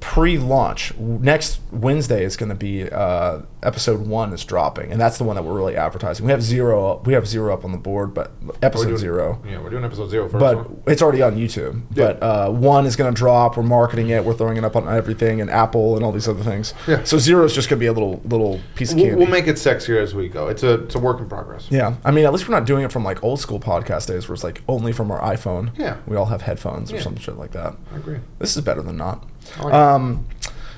[0.06, 0.96] pre-launch.
[0.98, 5.36] Next Wednesday is going to be uh, episode one is dropping, and that's the one
[5.36, 6.26] that we're really advertising.
[6.28, 6.92] We have zero.
[6.92, 9.42] up- We have zero up on the board, but episode doing, zero.
[9.46, 10.40] Yeah, we're doing episode zero first.
[10.40, 10.84] But one.
[10.86, 11.82] it's already on YouTube.
[11.96, 12.14] Yeah.
[12.14, 13.58] But uh, one is going to drop.
[13.58, 14.24] We're marketing it.
[14.24, 16.74] We're throwing it up on everything and Apple and all these other things.
[16.88, 17.04] Yeah.
[17.04, 19.20] So zero is just going to be a little little piece of We'll, candy.
[19.20, 20.48] we'll make it sexier as we go.
[20.50, 21.68] It's a it's a work in progress.
[21.72, 24.30] Yeah, I mean, at least we're not doing it from like old school podcast days,
[24.30, 25.72] where it's like only from our iPhone.
[25.78, 25.98] Yeah.
[26.06, 27.76] we all have headphones or some shit like that.
[27.92, 28.20] I agree.
[28.40, 29.26] This is better than not.
[29.62, 29.74] Like.
[29.74, 30.26] Um,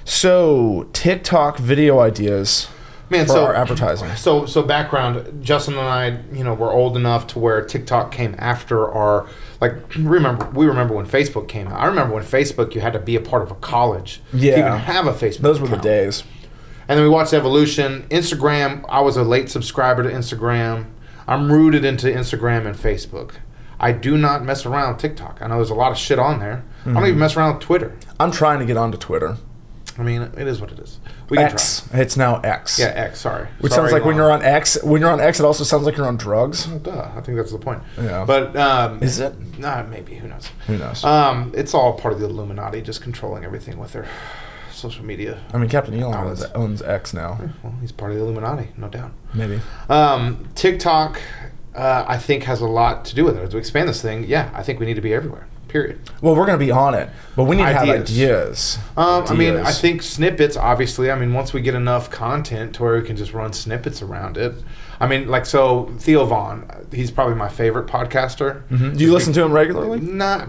[0.06, 2.68] so TikTok video ideas
[3.10, 4.10] Man, for so our advertising.
[4.16, 8.36] So so background, Justin and I, you know, were old enough to where TikTok came
[8.38, 9.28] after our
[9.62, 11.80] like remember we remember when Facebook came out.
[11.80, 14.60] I remember when Facebook you had to be a part of a college to Yeah.
[14.60, 15.40] even have a Facebook.
[15.40, 16.24] Those were the days.
[16.90, 18.06] And then we watched evolution.
[18.10, 20.86] Instagram, I was a late subscriber to Instagram.
[21.28, 23.32] I'm rooted into Instagram and Facebook.
[23.80, 25.40] I do not mess around with TikTok.
[25.42, 26.64] I know there's a lot of shit on there.
[26.64, 26.94] I Mm-hmm.
[26.96, 27.98] don't even mess around with Twitter.
[28.20, 29.38] I'm trying to get onto Twitter.
[30.00, 31.00] I mean, it is what it is.
[31.30, 31.88] We X.
[31.92, 32.78] It's now X.
[32.80, 33.20] Yeah, X.
[33.20, 33.48] Sorry.
[33.60, 34.82] Which Sorry, sounds like when you're on X.
[34.84, 36.68] When you're on X, it also sounds like you're on drugs.
[36.72, 37.12] Oh, duh.
[37.16, 37.82] I think that's the point.
[38.00, 38.24] Yeah.
[38.24, 39.34] But um, Is it?
[39.60, 40.16] Nah, maybe.
[40.16, 40.50] Who knows?
[40.68, 41.04] Who knows?
[41.04, 44.08] Um, it's all part of the Illuminati, just controlling everything with their
[44.72, 45.40] social media.
[45.52, 47.40] I mean, Captain Elon owns, owns X now.
[47.64, 49.12] Well, he's part of the Illuminati, no doubt.
[49.34, 49.60] Maybe.
[49.90, 51.20] Um, TikTok,
[51.78, 53.52] uh, I think, has a lot to do with it.
[53.52, 55.48] To expand this thing, yeah, I think we need to be everywhere.
[55.68, 56.00] Period.
[56.22, 58.10] Well, we're going to be on it, but we need to have Ideas.
[58.10, 58.78] ideas.
[58.96, 60.56] Um, I mean, I think snippets.
[60.56, 64.02] Obviously, I mean, once we get enough content to where we can just run snippets
[64.02, 64.54] around it.
[65.00, 66.70] I mean, like so, Theo Von.
[66.94, 68.64] He's probably my favorite podcaster.
[68.70, 68.98] Mhm.
[68.98, 70.00] Do you listen to him regularly?
[70.00, 70.48] Not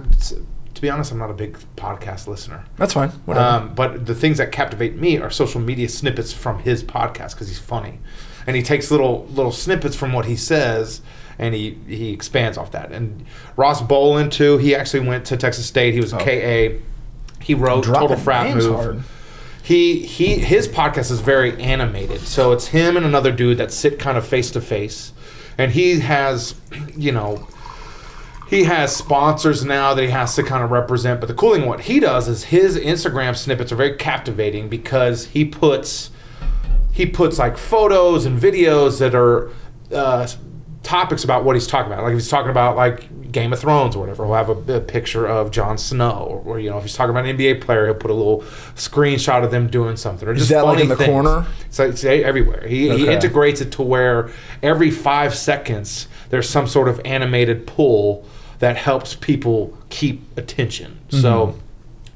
[0.75, 2.63] to be honest, I'm not a big podcast listener.
[2.77, 3.09] That's fine.
[3.25, 3.45] Whatever.
[3.65, 7.49] Um, but the things that captivate me are social media snippets from his podcast because
[7.49, 7.99] he's funny,
[8.49, 11.03] and he takes little little snippets from what he says,
[11.39, 12.91] and he he expands off that.
[12.91, 14.57] And Ross Bolen too.
[14.57, 15.93] He actually went to Texas State.
[15.93, 16.19] He was oh.
[16.19, 16.83] a KA.
[17.43, 18.75] He wrote Dropping Total Frat Move.
[18.75, 19.03] hard.
[19.63, 22.23] He he his podcast is very animated.
[22.23, 25.13] So it's him and another dude that sit kind of face to face,
[25.59, 26.55] and he has,
[26.97, 27.47] you know
[28.49, 31.21] he has sponsors now that he has to kind of represent.
[31.21, 35.27] But the cool thing, what he does is his Instagram snippets are very captivating because
[35.27, 36.11] he puts
[36.99, 39.53] he puts like photos and videos that are
[39.95, 40.27] uh,
[40.83, 42.03] topics about what he's talking about.
[42.03, 44.81] Like if he's talking about like Game of Thrones or whatever, he'll have a, a
[44.81, 47.95] picture of Jon Snow, or, you know, if he's talking about an NBA player, he'll
[47.95, 48.41] put a little
[48.75, 50.29] screenshot of them doing something.
[50.29, 51.09] Or just that, like, in the things.
[51.09, 51.47] corner?
[51.71, 52.67] So it's everywhere.
[52.67, 54.31] He, he integrates it to where
[54.61, 58.27] every five seconds there's some sort of animated pull
[58.59, 60.99] that helps people keep attention.
[61.11, 61.61] So Mm-hmm.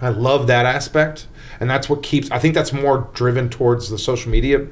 [0.03, 1.29] I love that aspect,
[1.61, 2.31] and that's what keeps.
[2.31, 4.67] I think that's more driven towards the social media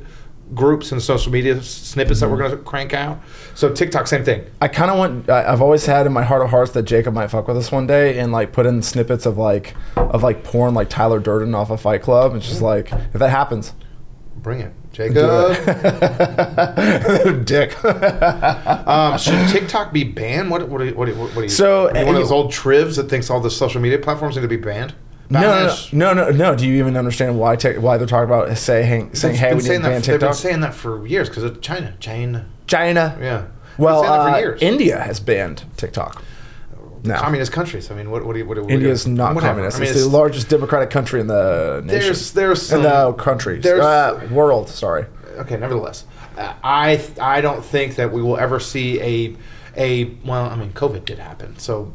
[0.52, 2.46] groups and social media snippets that we're Mm-hmm.
[2.48, 3.20] going to crank out.
[3.54, 4.44] So TikTok, same thing.
[4.60, 5.30] I kind of want.
[5.30, 7.86] I've always had in my heart of hearts that Jacob might fuck with us one
[7.86, 11.70] day and like put in snippets of like of like porn, like Tyler Durden off
[11.70, 12.34] of Fight Club.
[12.34, 13.74] It's just like if that happens,
[14.36, 15.16] Bring it, Jacob.
[15.18, 16.40] it.
[17.46, 17.84] Dick.
[17.84, 20.50] um, should TikTok be banned?
[20.50, 23.08] What what you, what what are you, So, you one of those old trivs that
[23.08, 24.94] thinks all the social media platforms need to be banned?
[25.30, 26.54] No, no, no, no.
[26.56, 27.56] Do you even understand why?
[27.56, 30.74] Why they're talking about saying saying They've hey we saying that, They've been saying that
[30.74, 31.94] for years because of China.
[32.00, 32.46] China.
[32.66, 33.16] China.
[33.20, 33.46] Yeah.
[33.78, 34.66] Well, They've been saying that uh.
[34.66, 36.22] India has banned TikTok.
[37.02, 37.14] No.
[37.14, 37.90] communist countries.
[37.90, 38.44] I mean, what, what do you?
[38.44, 39.52] What, do- what do you- India's not whatever.
[39.52, 39.78] communist.
[39.78, 42.00] I mean, it's, the largest democratic country in the nation.
[42.00, 43.58] There's there's some in the country.
[43.58, 44.68] there's- uh, world.
[44.68, 45.06] Sorry.
[45.38, 45.56] okay.
[45.56, 46.04] Nevertheless,
[46.36, 49.36] uh, I I don't think that we will ever see a
[49.78, 50.44] a well.
[50.50, 51.90] I mean, COVID did happen, so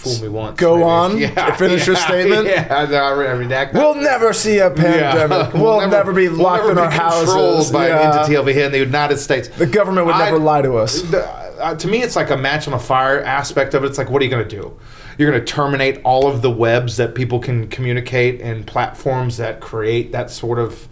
[0.00, 0.58] fool me once.
[0.58, 0.76] Go
[1.14, 1.36] maybe.
[1.38, 1.54] on.
[1.56, 2.46] Finish your statement.
[2.50, 3.72] Yeah, no, I that.
[3.72, 5.52] We'll never see a pandemic.
[5.60, 7.28] We'll, never, be we'll locked never in our houses.
[7.28, 8.10] Controlled by Yeah.
[8.12, 9.48] an entity over here in the United States.
[9.48, 11.02] The government would I- never lie to us.
[11.02, 13.88] The- uh, to me, it's like a match on a fire aspect of it.
[13.88, 14.78] It's like, what are you going to do?
[15.18, 19.60] You're going to terminate all of the webs that people can communicate and platforms that
[19.60, 20.88] create that sort of,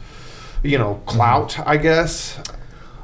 [0.63, 1.53] you know, clout.
[1.53, 1.69] Mm-hmm.
[1.69, 2.39] I guess.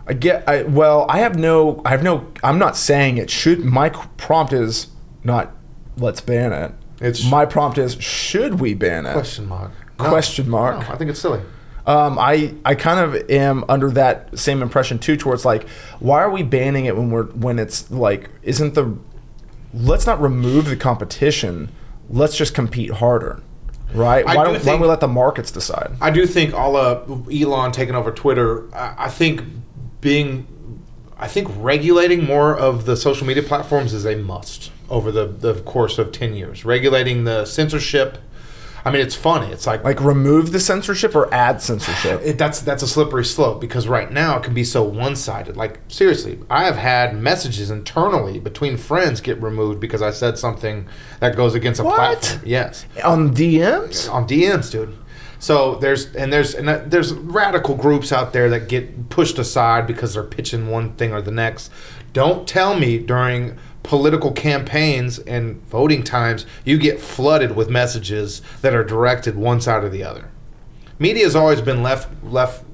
[0.06, 0.46] I get.
[0.46, 1.80] I well, I have no.
[1.84, 2.30] I have no.
[2.42, 3.64] I'm not saying it should.
[3.64, 4.88] My prompt is
[5.22, 5.52] not.
[5.96, 6.72] Let's ban it.
[7.00, 9.12] It's- my prompt is should we ban it?
[9.12, 9.70] Question mark.
[9.96, 10.80] Question mark.
[10.80, 11.40] No, I think it's silly.
[11.87, 15.16] Um, I I kind of am under that same impression too.
[15.16, 15.68] Towards like,
[16.00, 18.96] why are we banning it when we're when it's like, isn't the
[19.74, 21.70] let's not remove the competition.
[22.09, 23.42] Let's just compete harder,
[23.94, 24.24] right?
[24.26, 25.90] I why do don't why don't we let the markets decide?
[26.00, 28.72] I do think all of Elon taking over Twitter.
[28.74, 29.42] I, I think
[30.00, 30.46] being,
[31.18, 35.55] I think regulating more of the social media platforms is a must over the the
[35.62, 36.64] course of ten years.
[36.64, 38.18] Regulating the censorship.
[38.87, 39.51] I mean, it's funny.
[39.51, 42.20] It's like, Like remove the censorship or add censorship?
[42.25, 45.57] it, that's that's a slippery slope because right now it can be so one sided.
[45.57, 50.87] Like seriously, I have had messages internally between friends get removed because I said something
[51.20, 51.97] that goes against a What?
[51.97, 52.42] platform.
[52.44, 54.12] Yes On DMs?
[54.12, 54.94] on DMs, dude.
[55.38, 60.12] So there's and there's and there's radical groups out there that get pushed aside because
[60.12, 61.70] they're pitching one thing or the next.
[62.12, 68.75] Don't tell me during political campaigns and voting times you get flooded with messages that
[68.75, 70.29] are directed one side or the other.
[70.99, 72.64] Media has always been left left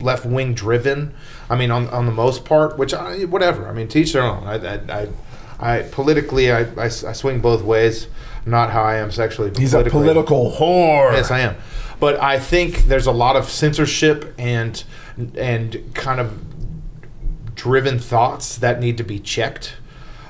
[0.00, 1.12] left wing driven.
[1.50, 3.66] I mean, on, on the most part, which I whatever.
[3.66, 4.44] I mean, teach their own.
[4.44, 5.08] I I, I,
[5.58, 8.06] I politically I, I, I swing both ways.
[8.46, 9.50] Not how I am sexually.
[9.50, 11.12] But He's a political whore.
[11.12, 11.56] Yes, I am.
[11.98, 14.82] But I think there's a lot of censorship and
[15.36, 16.44] and kind of
[17.54, 19.76] driven thoughts that need to be checked.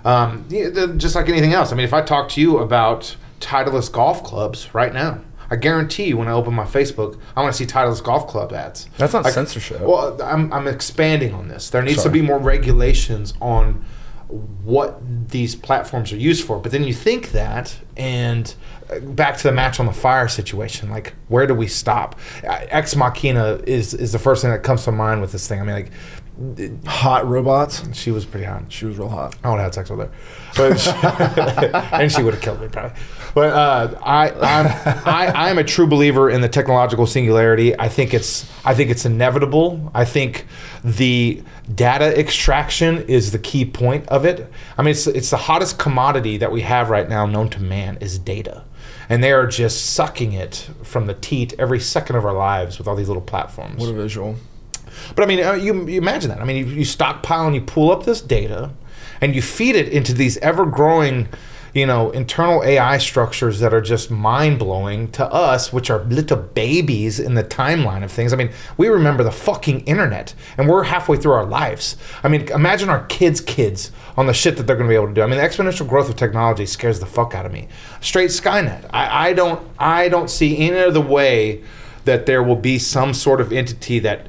[0.09, 1.73] Um, just like anything else.
[1.73, 6.05] I mean, if I talk to you about Titleist golf clubs right now, I guarantee
[6.05, 8.89] you when I open my Facebook, I want to see Titleist golf club ads.
[8.99, 9.81] That's not Like, censorship.
[9.81, 11.71] Well, I'm, I'm expanding on this.
[11.71, 12.09] There needs Sorry.
[12.09, 13.85] to be more regulations on
[14.63, 16.59] what these platforms are used for.
[16.59, 18.55] But then you think that, and
[18.91, 22.19] uh, back to the match on the fire situation, like where do we stop?
[22.43, 25.61] Ex Machina is is the first thing that comes to mind with this thing.
[25.61, 25.91] I mean, like
[26.87, 27.83] Hot robots.
[27.99, 28.63] she was pretty hot.
[28.69, 29.35] She was real hot.
[29.43, 30.11] I would have had sex with her,
[30.57, 32.97] but she- and she would have killed me probably.
[33.35, 34.67] But uh, I, I'm
[35.05, 37.79] I, I'm a true believer in the technological singularity.
[37.79, 39.91] I think it's I think it's inevitable.
[39.95, 40.47] I think
[40.85, 41.43] the
[41.75, 44.51] data extraction is the key point of it.
[44.77, 47.99] I mean, it's it's the hottest commodity that we have right now, known to man,
[48.01, 48.65] is data,
[49.09, 52.87] and they are just sucking it from the teat every second of our lives with
[52.87, 53.81] all these little platforms.
[53.81, 54.37] What a visual.
[55.15, 56.41] But I mean, uh, you, you imagine that.
[56.41, 58.71] I mean, you, you stockpile and you pull up this data,
[59.21, 61.29] and you feed it into these ever growing,
[61.75, 66.37] you know, internal AI structures that are just mind blowing to us, which are little
[66.37, 68.33] babies in the timeline of things.
[68.33, 71.97] I mean, we remember the fucking internet and we're halfway through our lives.
[72.23, 75.09] I mean, imagine our kids' kids on the shit that they're going to be able
[75.09, 75.23] to do.
[75.23, 77.69] I mean, the exponential growth of technology scares the fuck out of me.
[78.01, 78.89] Straight Skynet.
[78.91, 81.63] I, I don't, I don't see any other way
[82.05, 84.29] that there will be some sort of entity that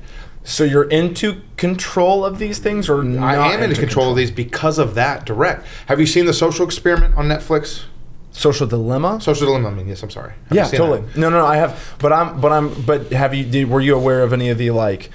[0.50, 4.18] So you're into control of these things, or not I am in into control of
[4.18, 5.66] these because of that direct.
[5.86, 7.84] Have you seen the social experiment on Netflix?
[8.32, 9.20] Social dilemma.
[9.22, 9.70] Social dilemma.
[9.70, 10.34] I mean, yes, I'm sorry.
[10.48, 11.02] Have yeah, totally.
[11.02, 11.18] that?
[11.18, 13.44] No, no, no, I have, but I'm, but I'm, but have you?
[13.46, 15.10] Did, were you aware of any of the like?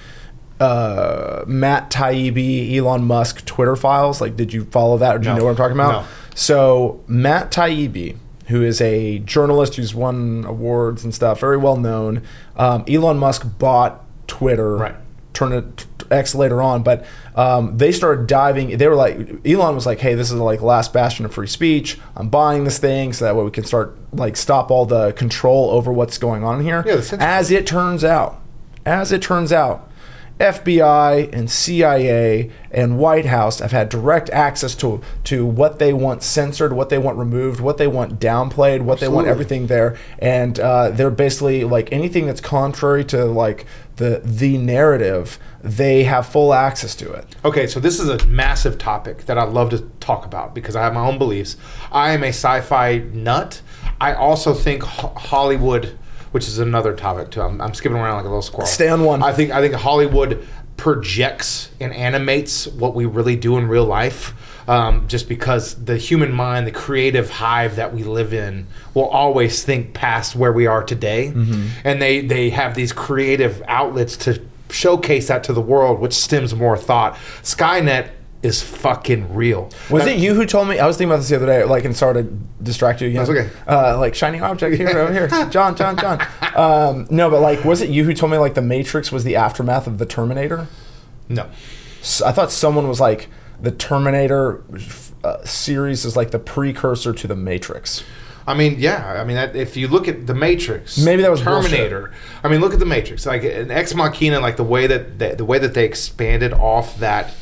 [0.59, 4.21] uh, Matt Taibbi, Elon Musk Twitter files?
[4.21, 5.15] Like, did you follow that?
[5.15, 6.03] Or do you know what I'm talking about?
[6.03, 6.07] No.
[6.33, 8.17] So Matt Taibbi,
[8.47, 12.21] who is a journalist who's won awards and stuff, very well known.
[12.55, 14.95] Um, Elon Musk bought Twitter, Right.
[15.35, 18.77] Turned it X later on, but um, they started diving.
[18.77, 21.99] They were like, Elon was like, "Hey, this is like last bastion of free speech.
[22.15, 25.69] I'm buying this thing so that way we can start like stop all the control
[25.71, 27.01] over what's going on here." Yeah.
[27.19, 28.41] As it turns out,
[28.85, 29.89] as it turns out,
[30.39, 36.23] FBI and CIA and White House have had direct access to to what they want
[36.23, 40.59] censored, what they want removed, what they want downplayed, what they want everything there, and
[40.59, 43.65] uh, they're basically like anything that's contrary to like
[43.97, 47.25] the the narrative, they have full access to it.
[47.43, 50.81] Okay, so this is a massive topic that I'd love to talk about because I
[50.83, 51.57] have my own beliefs.
[51.91, 53.61] I am a sci-fi nut.
[54.01, 55.97] I also think Ho- Hollywood,
[56.31, 57.41] which is another topic too.
[57.41, 58.67] I'm, I'm skipping around like a little squirrel.
[58.67, 59.23] Stay on one.
[59.23, 60.45] I think I think Hollywood
[60.77, 64.33] projects and animates what we really do in real life.
[64.67, 69.63] Um, just because the human mind, the creative hive that we live in, will always
[69.63, 71.67] think past where we are today, Mm-hmm.
[71.83, 76.55] and they they have these creative outlets to showcase that to the world, which stems
[76.55, 77.13] more thought.
[77.43, 78.09] Skynet
[78.41, 79.69] is fucking real.
[79.91, 80.79] Was Now- it you who told me?
[80.79, 82.29] I was thinking about this the other day, like, and sorry to
[82.61, 83.25] distract you again.
[83.25, 83.49] That's okay.
[83.67, 86.19] Uh, like shiny object here, over here, John, John, John.
[86.55, 89.35] Um, no, but like, was it you who told me like the Matrix was the
[89.35, 90.67] aftermath of the Terminator?
[91.29, 91.43] No.
[92.25, 93.29] I thought someone was like
[93.65, 94.63] the Terminator
[95.23, 98.03] uh, series is like the precursor to the Matrix.
[98.47, 99.19] I mean, yeah.
[99.19, 102.13] I mean, that, if you look at the Matrix, Maybe that was Terminator.
[102.43, 105.35] I mean, look at the Matrix, like an Ex Machina, like the way that the,
[105.35, 107.33] the way that they expanded off that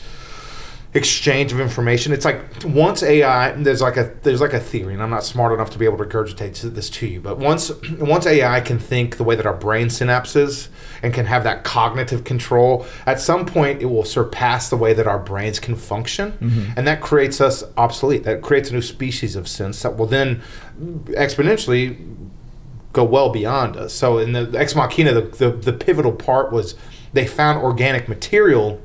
[0.95, 2.13] exchange of information.
[2.13, 5.51] It's like once AI, there's like a there's like a theory, and I'm not smart
[5.51, 9.17] enough to be able to regurgitate this to you, but once once AI can think
[9.17, 10.69] the way that our brain synapses
[11.01, 15.08] and can have that cognitive control, at some point it will surpass the way that
[15.08, 16.71] our brains can function, mm-hmm.
[16.77, 18.23] and that creates us obsolete.
[18.23, 20.41] That creates a new species of sense that will then
[21.08, 22.29] exponentially
[22.93, 23.93] go well beyond us.
[23.93, 26.75] So in the Ex Machina, the, the, the pivotal part was
[27.13, 28.79] they found organic material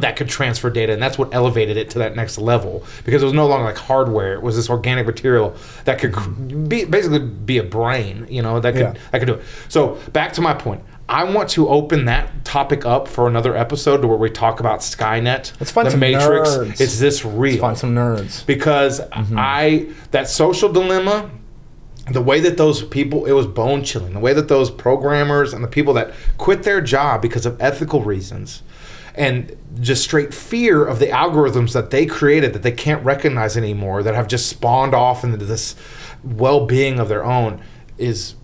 [0.00, 3.24] that could transfer data, and that's what elevated it to that next level because it
[3.24, 7.58] was no longer like hardware; it was this organic material that could be basically be
[7.58, 8.94] a brain, you know, that could Yeah.
[9.12, 9.42] that could do it.
[9.68, 10.82] So back to my point.
[11.10, 15.52] I want to open that topic up for another episode where we talk about Skynet,
[15.58, 16.50] Let's find the some Matrix.
[16.50, 16.80] nerds.
[16.82, 17.52] Is this real?
[17.52, 18.44] Let's find some nerds.
[18.44, 19.34] because mm-hmm.
[19.38, 21.30] I that social dilemma,
[22.10, 24.12] the way that those people it was bone chilling.
[24.12, 28.02] The way that those programmers and the people that quit their job because of ethical
[28.02, 28.62] reasons
[29.18, 34.02] and just straight fear of the algorithms that they created that they can't recognize anymore
[34.02, 35.74] that have just spawned off into this
[36.24, 37.60] well-being of their own
[37.96, 38.34] is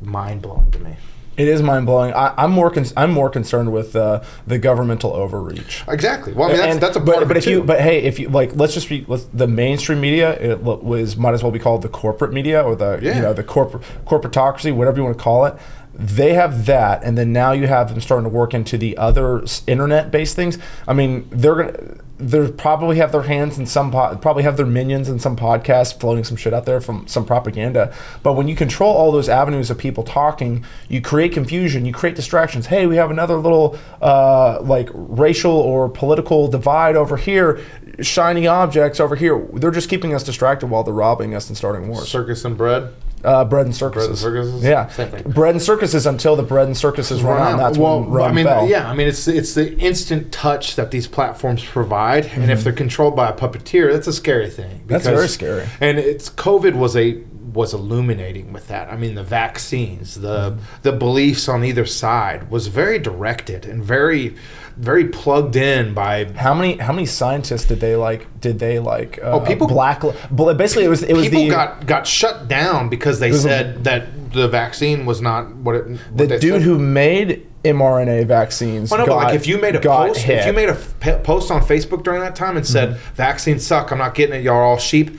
[0.00, 0.96] mind-blowing to me.
[1.36, 2.12] It is mind blowing.
[2.14, 5.84] I'm more con- I'm more concerned with uh, the governmental overreach.
[5.88, 6.34] Exactly.
[6.34, 8.18] Well, I mean that's, And- that's a but, of but if you but hey if
[8.18, 11.58] you like let's just be let's, the mainstream media it was might as well be
[11.58, 13.16] called the corporate media or the Yeah.
[13.16, 15.54] you know the corporate corporatocracy whatever you want to call it
[16.00, 19.44] they have that and then now you have them starting to work into the other
[19.66, 20.58] internet based things.
[20.88, 24.66] I mean they're gonna they probably have their hands in some po- probably have their
[24.66, 27.94] minions in some podcast floating some shit out there from some propaganda.
[28.22, 32.16] But when you control all those avenues of people talking you create confusion you create
[32.16, 32.66] distractions.
[32.66, 37.60] Hey we have another little uh, like racial or political divide over here
[38.00, 39.46] shiny objects over here.
[39.52, 42.08] They're just keeping us distracted while they're robbing us and starting wars.
[42.08, 42.94] Circus and bread.
[43.24, 44.20] Uh, bread and circuses.
[44.20, 44.62] circuses?
[44.62, 45.30] Yeah, Same thing.
[45.30, 47.50] bread and circuses until the bread and circuses run out.
[47.52, 48.68] And that's well, when Rome I mean, fell.
[48.68, 52.72] yeah, I mean, it's it's the instant touch that these platforms provide, and if they're
[52.72, 54.78] controlled by a puppeteer, that's a scary thing.
[54.78, 54.88] Mm-hmm.
[54.88, 55.66] That's very scary.
[55.80, 58.92] And it's COVID was a was illuminating with that.
[58.92, 60.60] I mean, the vaccines, the Mm-hmm.
[60.82, 64.36] the beliefs on either side was very directed and very
[64.80, 68.26] very plugged in by How many how many scientists did they like?
[68.40, 69.18] Did they like?
[69.22, 70.00] Uh, Oh, people- black.
[70.30, 73.44] bl- Basically, it was it was people the got got shut down because they was
[73.44, 75.86] a- said that the vaccine was not what it.
[75.86, 76.62] What the dude said.
[76.62, 78.90] who made mRNA vaccines.
[78.90, 80.38] Well, no, but like if you made a got post, hit.
[80.38, 83.14] if you made a f- post on Facebook during that time and said Mm-hmm.
[83.16, 85.18] vaccines suck, I'm not getting it, y'all are all sheep.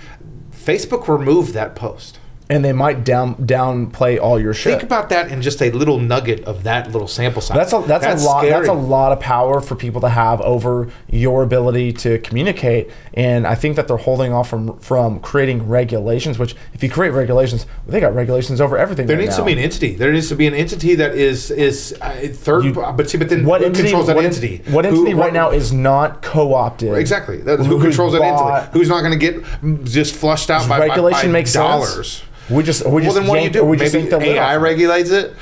[0.51, 2.17] Facebook removed that post.
[2.51, 4.73] And they might down downplay all your shit.
[4.73, 7.55] Think about that in just a little nugget of that little sample size.
[7.55, 8.41] That's a that's, a lot.
[8.41, 8.51] scary.
[8.51, 12.91] That's a lot of power for people to have over your ability to communicate.
[13.13, 16.37] And I think that they're holding off from from creating regulations.
[16.37, 19.07] Which, if you create regulations, they got regulations over everything.
[19.07, 19.43] There right needs now.
[19.43, 19.95] to be an entity.
[19.95, 22.65] There needs to be an entity that is is uh, third.
[22.65, 23.83] You- but see, but then what who entity?
[23.83, 24.61] controls that what, entity?
[24.69, 26.95] What Who- right what- now is not co-opted?
[26.95, 27.37] Exactly.
[27.37, 28.71] That, who, Who's controls that entity?
[28.73, 32.11] Who's not going to get just flushed out by, by- regulation by makes dollars?
[32.11, 32.27] sense.
[32.51, 33.63] We just we Well, just then what do you do?
[33.65, 35.33] We just Maybe the AI regulates it.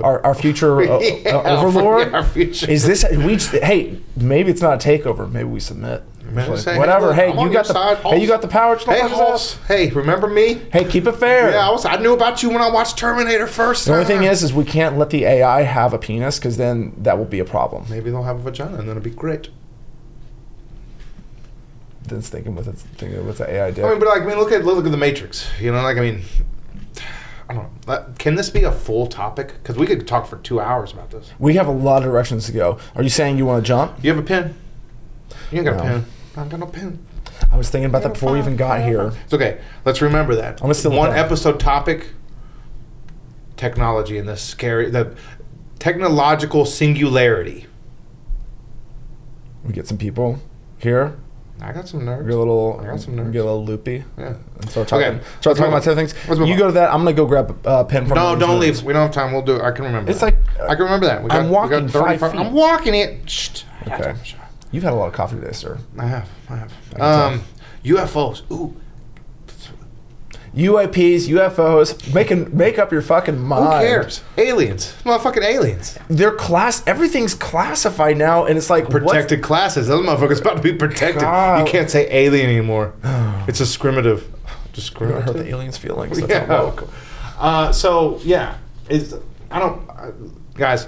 [0.00, 2.14] our, our future uh, Yeah, uh, overlord.
[2.14, 2.70] our future.
[2.70, 3.34] Is this we?
[3.36, 5.30] Just, hey, maybe it's not a takeover.
[5.30, 6.02] Maybe we submit.
[6.32, 7.08] Like, say, hey, whatever.
[7.08, 8.76] look, Hey, you got the side, hey, you got the power.
[8.76, 9.62] Hey, Hulse.
[9.66, 10.54] Hey, remember me?
[10.72, 11.52] Hey, keep it fair.
[11.52, 11.84] Yeah, I was.
[11.84, 13.84] I knew about you when I watched Terminator first.
[13.84, 16.94] The only thing is, is we can't let the AI have a penis because then
[16.98, 17.84] that will be a problem.
[17.90, 19.48] maybe they'll have a vagina and then it'll be great.
[22.04, 23.84] Then it's thinking with its thinking with the AI dick.
[23.84, 25.48] I mean, but like, I mean, look at look at the Matrix.
[25.60, 26.22] You know, like, I mean,
[27.48, 28.06] I don't know.
[28.18, 29.54] Can this be a full topic?
[29.62, 31.30] Because we could talk for two hours about this.
[31.38, 32.78] we have a lot of directions to go.
[32.94, 33.92] Are you saying you want to jump?
[34.02, 34.54] You have a pen?
[35.50, 35.82] You ain't got No.
[35.82, 36.06] a pen.
[36.36, 37.06] I don't got no pen.
[37.50, 39.12] I was thinking about that before we even got here.
[39.24, 39.60] It's okay.
[39.84, 40.54] Let's remember that.
[40.60, 42.10] I'm gonna steal One episode topic:
[43.56, 45.14] technology and the scary, the
[45.78, 47.66] technological singularity.
[49.64, 50.40] We get some people
[50.78, 51.16] here.
[51.64, 52.26] I got some nerves.
[52.26, 52.78] get a little.
[52.80, 53.32] I got some nerves.
[53.32, 54.04] Get a little loopy.
[54.18, 54.34] Yeah.
[54.60, 55.06] And start talking.
[55.06, 55.24] Okay.
[55.40, 56.14] Start talking about other things.
[56.28, 56.90] You go to that.
[56.92, 58.16] I'm gonna go grab a uh, pen from.
[58.16, 58.82] No, don't leave.
[58.82, 59.32] We don't have time.
[59.32, 59.56] We'll do.
[59.56, 59.62] It.
[59.62, 60.10] I can remember.
[60.10, 60.26] It's that.
[60.26, 61.22] like, uh, I can remember that.
[61.22, 62.40] We I'm we walking five 35 feet.
[62.40, 63.30] I'm walking it.
[63.30, 63.64] Shh.
[63.86, 64.06] I Okay.
[64.08, 64.40] have a shot.
[64.72, 65.78] You've had a lot of coffee today, sir.
[65.98, 66.28] I have.
[66.50, 66.72] I have.
[66.90, 67.02] tell.
[67.02, 67.42] Um,
[67.84, 68.42] UFOs.
[68.50, 68.74] Ooh.
[70.54, 73.64] UAPs, UFOs, make an, make up your fucking mind.
[73.64, 74.22] Who cares?
[74.38, 74.94] Aliens.
[75.04, 75.98] Motherfucking aliens.
[76.08, 76.86] They're class.
[76.86, 79.88] Everything's classified now, and it's like Protected classes.
[79.88, 81.22] Those motherfuckers about to be protected.
[81.22, 81.66] God.
[81.66, 82.94] You can't say alien anymore.
[83.48, 84.30] it's discriminative.
[84.76, 86.20] You're gonna hurt the aliens' feelings.
[86.26, 86.86] That's Yeah.
[87.38, 89.14] Uh, so yeah, it's
[89.50, 90.10] I don't uh,
[90.54, 90.86] guys.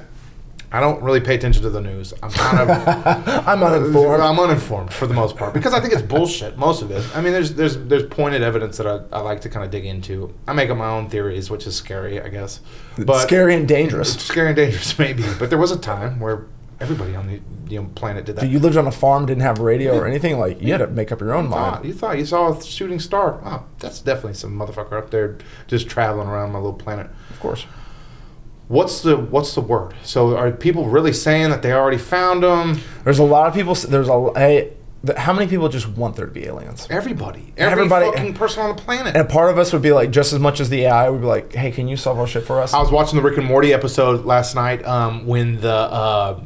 [0.73, 2.13] I don't really pay attention to the news.
[2.23, 2.89] I'm kind of
[3.49, 4.23] I'm uninformed.
[4.23, 6.59] I'm uninformed for the most part because I think it's bullshit.
[6.59, 7.05] Most of it.
[7.17, 9.85] I mean, there's there's there's pointed evidence that I, I like to kind of dig
[9.85, 10.35] into.
[10.47, 12.61] I make up my own theories, which is scary, I guess.
[12.99, 14.15] But Scary and dangerous.
[14.15, 15.25] Scary and dangerous, maybe.
[15.39, 16.47] But there was a time where
[16.81, 18.43] everybody on the you know, planet did that.
[18.43, 20.39] Dude, you lived on a farm, didn't have radio or anything.
[20.39, 21.85] Like you had to make up your own mind.
[21.85, 23.41] you thought you saw a shooting star.
[23.45, 27.09] Wow, that's definitely some motherfucker up there just traveling around my little planet.
[27.31, 27.67] Of course.
[28.69, 29.95] What's the what's the word?
[30.03, 32.81] So are people really saying that they already found them?
[33.05, 33.75] There's a lot of people.
[33.75, 34.73] There's a hey.
[35.17, 36.89] How many people just want there to be aliens?
[36.91, 39.15] Everybody, every Everybody- fucking person on the planet.
[39.15, 41.21] And a part of us would be like, just as much as the AI would
[41.21, 42.75] be like, hey, can you solve our shit for us?
[42.75, 46.41] I was watching the Rick and Morty episode last night um, when the uh,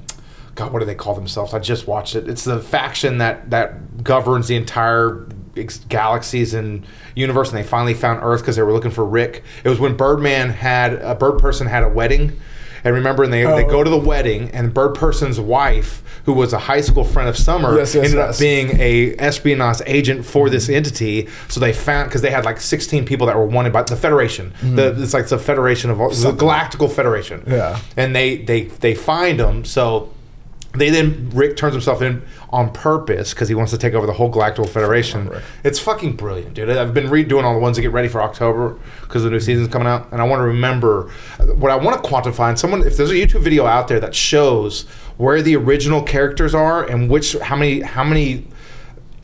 [0.57, 1.55] God, what do they call themselves?
[1.55, 2.29] I just watched it.
[2.29, 5.27] It's the faction that that governs the entire
[5.69, 9.43] galaxies and universe, and they finally found Earth because they were looking for Rick.
[9.65, 12.39] It was when Birdman had a Bird Person had a wedding.
[12.83, 13.69] And remember, and they, they Oh.
[13.69, 17.37] go to the wedding, and Bird Person's wife, who was a high school friend of
[17.37, 18.35] Summer, Yes, yes, ended yes.
[18.37, 21.29] up being a espionage agent for this entity.
[21.49, 24.53] So they found because they had like 16 people that were wanted by the Federation.
[24.63, 24.77] Mm-hmm.
[24.77, 27.43] The, it's like the Federation of all, the Galactical Federation.
[27.47, 27.79] Yeah.
[27.99, 29.67] And they they they find them.
[29.67, 30.09] So
[30.75, 34.13] they then Rick turns himself in on purpose because he wants to take over the
[34.13, 35.29] whole Galactical Federation.
[35.29, 35.43] Rick.
[35.65, 36.71] It's fucking brilliant, dude.
[36.71, 39.69] I've been redoing all the ones to get ready for October because the new season's
[39.69, 41.11] coming out, and I want to remember
[41.55, 42.49] what I want to quantify.
[42.49, 44.83] And someone, if there's a YouTube video out there that shows
[45.17, 48.47] where the original characters are and which how many how many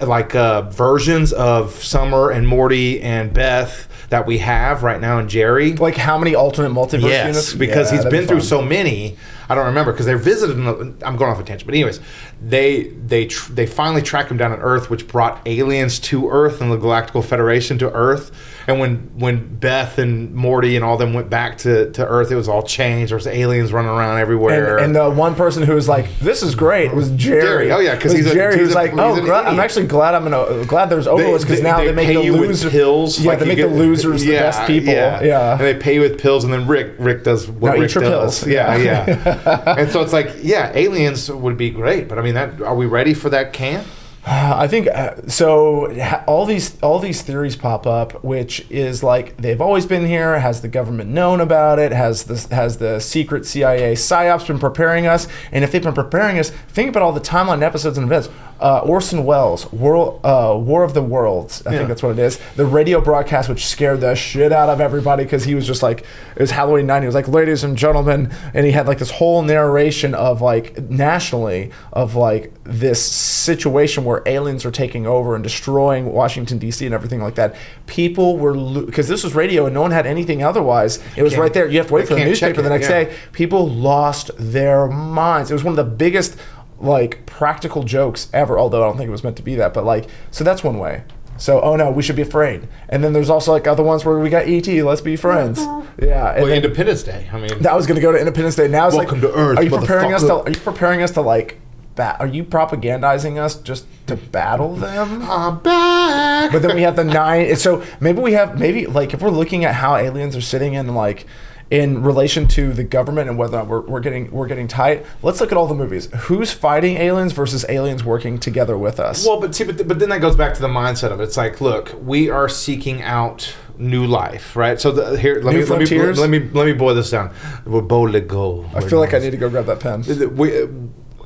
[0.01, 5.29] like uh, versions of Summer and Morty and Beth that we have right now in
[5.29, 5.73] Jerry.
[5.75, 7.53] like how many alternate multiverse Yes, units?
[7.55, 9.17] because Yeah, he's been be through so many.
[9.49, 10.57] I don't remember because they visited.
[10.59, 12.01] him- I'm going off a tangent, but anyways,
[12.43, 16.61] they they tr- they finally track him down on Earth, which brought aliens to Earth
[16.61, 18.33] and the Galactical Federation to Earth.
[18.69, 22.35] And when when Beth and Morty and all them went back to, to Earth, it
[22.35, 23.11] was all changed.
[23.11, 24.79] There was aliens running around everywhere.
[24.79, 27.43] And, and the one person who was like, "This is great," was Jerry.
[27.43, 27.73] Jerry.
[27.73, 28.55] Oh, yeah, because he's a- Jerry.
[28.59, 31.87] he's who's like, "Oh, I'm actually glad I'm gonna glad there's overlords because now they,
[31.87, 33.21] they make pay the you with losers pills.
[33.21, 34.93] Yeah, like they make get- the losers the best people.
[34.93, 35.53] Yeah, yeah.
[35.53, 38.03] And they pay you with pills, and then Rick Rick does what eat Rick does.
[38.03, 38.47] pills.
[38.49, 39.05] Yeah, Yeah.
[39.07, 39.75] yeah.
[39.79, 42.87] and so it's like, yeah, aliens would be great, but I mean, that are we
[42.87, 43.87] ready for that camp?
[44.29, 45.93] I think uh, so.
[46.27, 50.41] All these all these theories pop up, which is like they've always been here.
[50.41, 51.93] Has the government known about it?
[51.93, 55.29] Has the has the secret CIA psyops been preparing us?
[55.53, 58.29] And if they've been preparing us, think about all the timeline episodes and events.
[58.61, 61.63] Uh, Orson Welles, World, uh, War of the Worlds.
[61.67, 61.77] I Yeah.
[61.79, 62.39] think that's what it is.
[62.57, 66.01] The radio broadcast, which scared the shit out of everybody because he was just like,
[66.35, 67.01] it was Halloween night.
[67.01, 70.79] He was like, ladies and gentlemen, and he had like this whole narration of like
[70.89, 76.85] nationally of like this situation where aliens are taking over and destroying Washington D.C.
[76.85, 77.55] and everything like that,
[77.87, 80.99] people were because this was radio and no one had anything otherwise.
[81.17, 81.69] It was right there.
[81.69, 83.05] You have to wait for the newspaper the next yeah.
[83.05, 83.17] day.
[83.33, 85.51] People lost their minds.
[85.51, 86.37] It was one of the biggest
[86.79, 88.59] like practical jokes ever.
[88.59, 90.79] Although I don't think it was meant to be that, but like so that's one
[90.79, 91.03] way.
[91.39, 92.67] So oh no, we should be afraid.
[92.89, 94.67] And then there's also like other ones where we got ET.
[94.67, 95.59] Let's be friends.
[95.59, 95.83] Uh-huh.
[96.01, 96.31] Yeah.
[96.31, 97.29] And Well, then- Independence Day.
[97.33, 98.69] I mean, that was going to go to Independence Day.
[98.69, 100.35] Now it's Welcome like, to Earth, Are you preparing us to?
[100.35, 101.61] Are you preparing us to like?
[101.95, 105.23] Bat, are you propagandizing us just to battle them?
[105.23, 106.53] I'm back.
[106.53, 107.57] But then we have the nine.
[107.57, 110.95] So maybe we have maybe like if we're looking at how aliens are sitting in
[110.95, 111.27] like
[111.71, 115.05] in relation to the government and whether or not we're, we're getting we're getting tight.
[115.23, 116.09] Let's look at all the movies.
[116.15, 119.27] Who's fighting aliens versus aliens working together with us?
[119.27, 121.25] Well, but see, but, but then that goes back to the mindset of it.
[121.25, 124.81] It's like, look, we are seeking out new life, right?
[124.81, 126.19] So the, here, let New me, let me frontiers?
[126.19, 127.35] let me let me boil this down.
[127.65, 128.69] We're bold to go.
[128.75, 130.03] I feel like I need to go grab that pen.
[130.37, 130.69] we,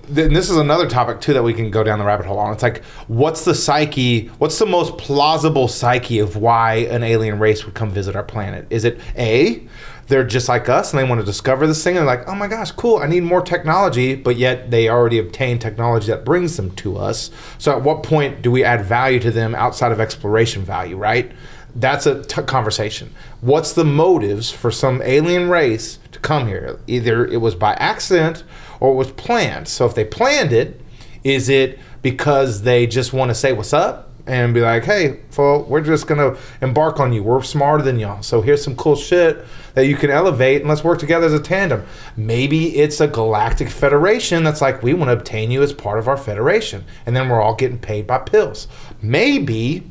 [0.09, 2.53] then this is another topic too that we can go down the rabbit hole on.
[2.53, 4.27] It's like, what's the psyche?
[4.39, 8.67] What's the most plausible psyche of why an alien race would come visit our planet?
[8.71, 9.63] Is it a
[10.11, 12.35] they're just like us and they want to discover this thing and they're like, oh
[12.35, 16.57] my gosh, cool, I need more technology, but yet they already obtained technology that brings
[16.57, 17.31] them to us.
[17.57, 21.33] So at what point do we add value to them outside of exploration value, right?
[21.75, 23.15] That's a t- conversation.
[23.41, 26.81] What's the motives for some alien race to come here?
[26.87, 28.43] Either it was by accident
[28.81, 29.69] or it was planned.
[29.69, 30.81] So if they planned it,
[31.23, 35.65] is it because they just want to say what's up and be like, hey, fool,
[35.65, 37.23] we're just gonna embark on you.
[37.23, 38.23] We're smarter than y'all.
[38.23, 39.45] So here's some cool shit
[39.75, 41.85] that you can elevate and let's work together as a tandem.
[42.17, 46.09] Maybe it's a galactic federation that's like, we want to obtain you as part of
[46.09, 46.85] our federation.
[47.07, 48.69] And then we're all getting paid by pills.
[49.03, 49.85] Maybe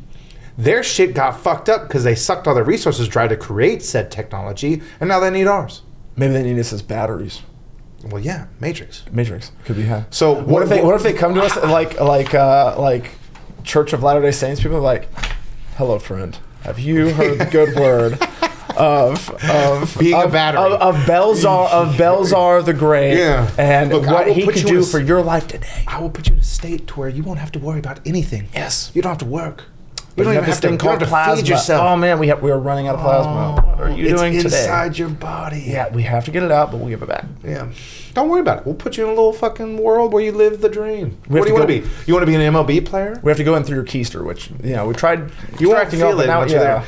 [0.58, 4.12] their shit got fucked up because they sucked all their resources dry to create said
[4.12, 5.84] technology, and now they need ours.
[6.18, 7.42] Maybe they need us as batteries.
[8.06, 9.04] Well, yeah, Matrix.
[9.12, 10.14] Matrix could be had.
[10.14, 13.12] So What if they what if they come to us like like uh, like
[13.70, 15.08] Church of Latter Day Saints people are like,
[15.78, 16.36] "Hello, friend.
[16.64, 18.14] Have you heard the good word
[18.76, 20.60] of of Being a battery.
[20.74, 23.48] of, of Belzar of Belzar the Great Yeah.
[23.60, 26.34] and Look, what he could do a for your life today?" I will put you
[26.34, 28.48] in a state to where you won't have to worry about anything.
[28.56, 28.90] Yes.
[28.96, 29.66] You don't have to work.
[30.20, 31.36] You have this thing called don't even have to plasma.
[31.38, 31.84] feed yourself.
[31.86, 33.32] Oh man, we have we are running out of plasma.
[33.32, 34.62] Oh, what are you it's doing today?
[34.62, 35.64] inside your body.
[35.66, 37.26] Yeah, we have to get it out, but we'll give it back.
[37.44, 37.72] Yeah.
[38.14, 38.66] Don't worry about it.
[38.66, 41.18] We'll put you in a little fucking world where you live the dream.
[41.30, 41.88] We what do you want to be?
[42.06, 43.20] You want to be an MLB player?
[43.24, 45.32] We have to go in through your keister, which you know we tried.
[45.60, 46.80] You won't feel up, it now, once you're yeah.
[46.80, 46.86] there.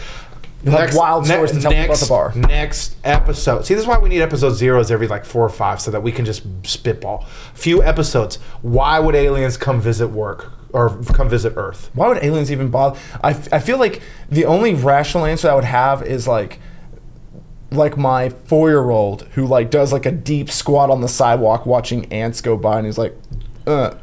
[0.64, 2.34] You'll have wild ne- stories to tell people the bar.
[2.36, 3.66] Next episode.
[3.66, 6.04] See, this is why we need episode zeros every like four or five, so that
[6.04, 7.26] we can just spitball.
[7.56, 8.38] Few episodes.
[8.62, 11.90] Why would aliens come visit work or come visit Earth?
[11.94, 13.00] Why would aliens even bother?
[13.24, 16.60] I, f- I feel like the only rational answer I would have is like
[17.72, 21.66] like my four year old who like does like a deep squat on the sidewalk
[21.66, 23.16] watching ants go by and he's like
[23.66, 23.94] uh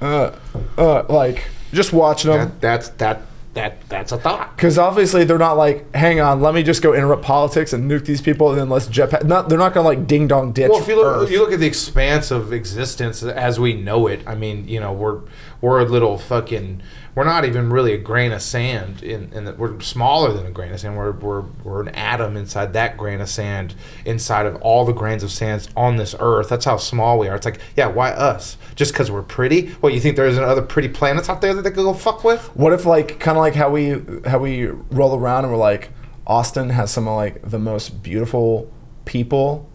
[0.00, 0.30] uh
[0.78, 3.20] uh like just watching them That, that's that
[3.54, 4.56] that that's a thought.
[4.56, 8.06] because obviously they're not like hang on let me just go interrupt politics and nuke
[8.06, 10.80] these people and then let's jetpack not they're not gonna like ding dong ditch Well,
[10.80, 11.24] if you look, Earth.
[11.24, 14.80] if you look at the expanse of existence as we know it, I mean, you
[14.80, 15.20] know, we're
[15.60, 16.82] we're a little fucking.
[17.14, 20.50] We're not even really a grain of sand in, in that we're smaller than a
[20.50, 20.96] grain of sand.
[20.96, 23.74] We're, we're we're an atom inside that grain of sand,
[24.06, 26.48] inside of all the grains of sand on this earth.
[26.48, 27.36] That's how small we are.
[27.36, 28.56] It's like, yeah, why us?
[28.76, 29.68] Just because we're pretty?
[29.80, 32.46] What you think there's other pretty planets out there that they could go fuck with?
[32.56, 35.90] What if like kind of like how we how we roll around and we're like
[36.26, 38.72] Austin has some of like the most beautiful
[39.04, 39.68] people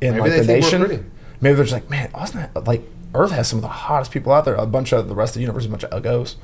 [0.00, 1.12] in Maybe like the nation.
[1.40, 2.82] Maybe they're just like, man, Austin like
[3.14, 4.54] Earth has some of the hottest people out there.
[4.54, 6.34] A bunch of the rest of the universe, is a bunch of uggos.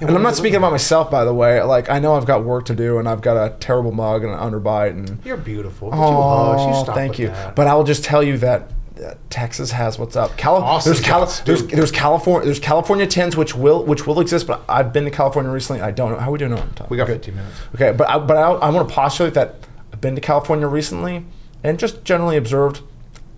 [0.00, 1.60] and I'm not speaking about myself, by the way.
[1.62, 4.32] Like I know I've got work to do, and I've got a terrible mug and
[4.32, 5.90] an underbite, and You're beautiful.
[5.90, 6.02] But you.
[6.02, 7.28] Oh, thank you.
[7.28, 7.54] that.
[7.56, 8.70] But I will just tell you that.
[9.04, 10.36] uh, Texas has what's up.
[10.36, 14.46] Cali- Austin's there's, Cali- there's there's California there's California tens which will which will exist,
[14.46, 15.82] but I've been to California recently.
[15.82, 16.88] I don't know how we doing on time.
[16.90, 17.12] we got Okay.
[17.14, 17.56] 15 minutes.
[17.76, 19.54] Okay, but I, but I, I want to postulate that
[19.92, 21.24] I've been to California recently
[21.62, 22.80] and just generally observed.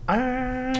[0.09, 0.19] I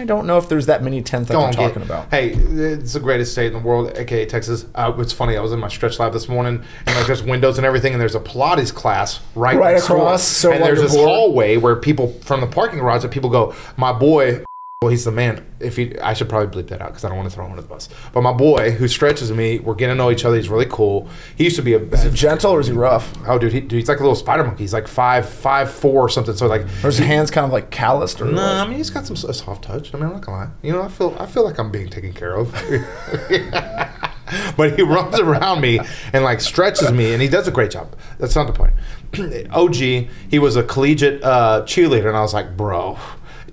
[0.05, 2.11] don't know if there's that many tenths that I'm talking about.
[2.11, 4.67] Hey, it's the greatest state in the world, aka Texas.
[4.75, 5.37] Uh, it's funny.
[5.37, 8.01] I was in my stretch lab this morning, and like there's windows and everything, and
[8.01, 11.09] there's a Pilates class right, Right across, so and there's this board.
[11.09, 13.55] hallway where people from the parking garage that people go.
[13.77, 14.43] My boy,
[14.83, 15.45] well, he's the man.
[15.61, 17.51] If he, I should probably bleep that out because I don't want to throw him
[17.51, 17.91] under the bus.
[18.15, 20.37] But my boy, who stretches me, we're getting to know each other.
[20.37, 21.07] He's really cool.
[21.37, 21.79] He used to be a.
[21.81, 23.13] Is he gentle or is he rough?
[23.29, 24.65] Oh, dude, he, dude, he's like a little spider monkey.
[24.65, 26.35] He's like five, five, four or something.
[26.35, 28.79] So like, Or is his hands kind of like calloused or no, like- I mean
[28.79, 29.93] he's got some a soft touch.
[29.93, 30.51] I mean, I'm not gonna lie.
[30.63, 32.51] You know, I feel I feel like I'm being taken care of.
[34.57, 35.79] but he runs around me
[36.15, 37.95] and like stretches me, and he does a great job.
[38.19, 38.73] That's not the point.
[39.53, 42.97] OG, he was a collegiate uh, cheerleader, and I was like, bro.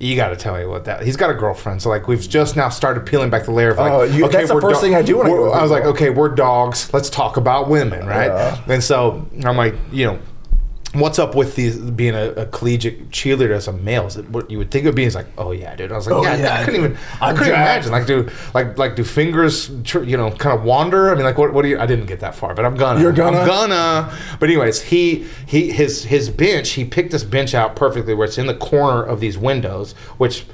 [0.00, 1.02] You got to tell me what that.
[1.02, 3.78] He's got a girlfriend, so like we've just now started peeling back the layer of
[3.78, 3.92] like.
[3.92, 6.28] Oh, you- that's the first thing I do when I I was like, okay, we're
[6.28, 6.92] dogs.
[6.94, 8.28] Let's talk about women, right?
[8.28, 8.60] Yeah.
[8.68, 10.18] And so I'm like, you know,
[10.94, 14.06] what's up with these being a, a collegiate cheerleader as a male?
[14.06, 15.06] Is it what you would think of being?
[15.06, 15.92] He's like, oh yeah, dude.
[15.92, 17.86] I was like, Oh, yeah, yeah, I couldn't even, I I'm couldn't jacked.
[17.86, 17.92] imagine.
[17.92, 21.10] Like, do like like do fingers, you know, kind of wander?
[21.10, 21.78] I mean, like, what what do you?
[21.78, 23.00] I didn't get that far, but I'm gonna.
[23.00, 23.38] You're gonna?
[23.40, 24.18] I'm gonna.
[24.40, 26.70] But anyways, he he his his bench.
[26.70, 30.46] He picked this bench out perfectly, where it's in the corner of these windows, which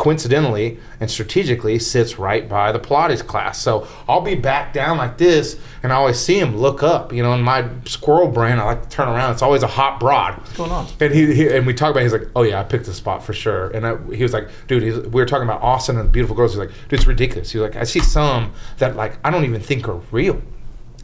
[0.00, 3.60] coincidentally and strategically sits right by the Pilates class.
[3.60, 7.12] So I'll be back down like this, and I always see him look up.
[7.12, 9.32] You know, in my squirrel brain, I like to turn around.
[9.32, 10.38] It's always a hot broad.
[10.38, 10.86] What's going on?
[11.00, 12.00] And he, he and we talk about.
[12.00, 14.32] it, He's like, "Oh yeah, I picked the spot for sure." And I, he was
[14.32, 16.52] like, "Dude," he's, we were talking about Austin and the beautiful girls.
[16.52, 19.60] He's like, "Dude, it's ridiculous." He's like, "I see some that like I don't even
[19.60, 20.40] think are real."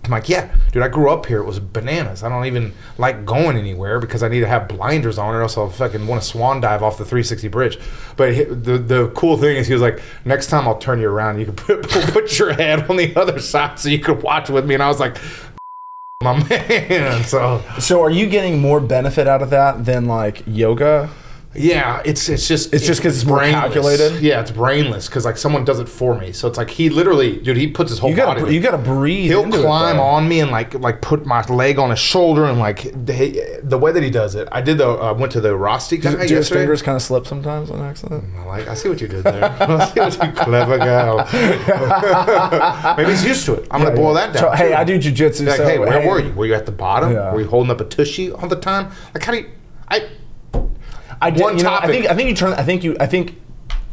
[0.07, 1.39] I'm like, yeah, dude, I grew up here.
[1.39, 2.23] It was bananas.
[2.23, 5.57] I don't even like going anywhere because I need to have blinders on or else
[5.59, 7.79] I'll fucking want to swan dive off the 360 bridge.
[8.17, 11.09] But he, the the cool thing is he was like, next time I'll turn you
[11.09, 11.39] around.
[11.39, 14.65] You can put, put your head on the other side so you could watch with
[14.65, 14.75] me.
[14.75, 15.19] And I was like,
[16.23, 17.25] my man.
[17.25, 21.11] So So are you getting more benefit out of that than like yoga?
[21.59, 23.61] Yeah, it's it's just It's just 'cause it's more brainless.
[23.63, 24.21] calculated?
[24.23, 26.33] Yeah, it's brainless because like someone does it for me.
[26.33, 28.41] So it's like he literally, dude, he puts his whole You body.
[28.41, 29.31] gotta you gotta breathe.
[29.31, 30.03] He'll it, climb though.
[30.03, 33.79] on me and like like put my leg on his shoulder and like the, the
[33.79, 34.49] way that he does it.
[34.53, 37.03] I did the I went to the Rosti guy Do, do his fingers kind of
[37.03, 38.25] slip sometimes on accident?
[38.25, 39.45] Mm, I like I see what you did there.
[39.61, 41.27] I see what you clever gal.
[42.97, 43.67] Maybe he's used to it.
[43.71, 44.43] I'm gonna boil that down.
[44.43, 44.75] So, hey.
[44.75, 45.47] I do jujitsu.
[45.47, 46.33] Like, so, hey, where were you?
[46.35, 47.13] Were you at the bottom?
[47.13, 47.33] Yeah.
[47.33, 48.91] Were you holding up a tushy all the time?
[49.15, 49.47] Like how do you?
[49.89, 50.09] I
[51.21, 52.53] I did, One you know, I think I think you turn.
[52.55, 52.97] I think you.
[53.01, 53.41] I think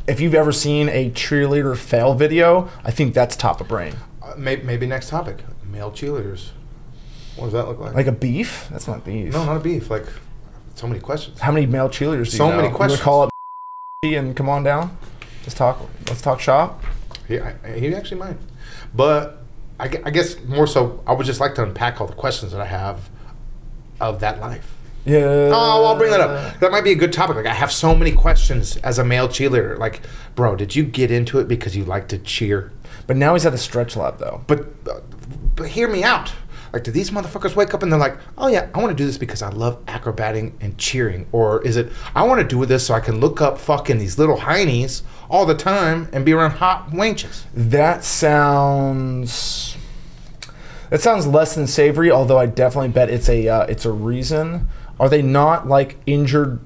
[0.08, 3.96] if you've ever seen a cheerleader fail video, I think that's top of brain.
[4.22, 6.50] Uh, maybe, maybe next topic: male cheerleaders.
[7.36, 7.94] What does that look like?
[7.96, 8.68] Like a beef?
[8.70, 9.32] That's not beef.
[9.34, 9.90] no, not a beef.
[9.90, 10.06] Like
[10.76, 11.40] so many questions.
[11.40, 12.32] How many male cheerleaders?
[12.32, 12.58] Do So know?
[12.58, 13.02] many You questions.
[13.02, 13.30] call up
[14.04, 14.96] and come on down.
[15.44, 15.80] Let's talk.
[16.08, 16.84] Let's talk shop.
[17.28, 18.38] He, I, he actually might,
[18.94, 19.44] but
[19.80, 21.02] I, I guess more so.
[21.08, 23.10] I would just like to unpack all the questions that I have
[24.02, 24.74] of that life.
[25.06, 25.52] Yeah.
[25.54, 26.60] Oh, I'll bring that up.
[26.60, 27.36] That might be a good topic.
[27.36, 29.78] Like I have so many questions as a male cheerleader.
[29.78, 30.02] Like,
[30.36, 32.72] bro, did you get into it because you like to cheer?
[33.06, 34.44] But now he's at a stretch lab though.
[34.48, 35.02] But, uh,
[35.56, 36.32] but hear me out.
[36.72, 39.06] Like, do these motherfuckers wake up and they're like, oh yeah, I want to do
[39.06, 41.28] this because I love acrobating and cheering?
[41.32, 44.18] Or is it, I want to do this so I can look up fucking these
[44.18, 47.44] little heinies all the time and be around hot wenches?
[47.54, 49.78] That sounds.
[50.90, 52.10] That sounds less than savory.
[52.10, 54.68] Although I definitely bet it's a uh, it's a reason.
[55.04, 56.62] Are they not like injured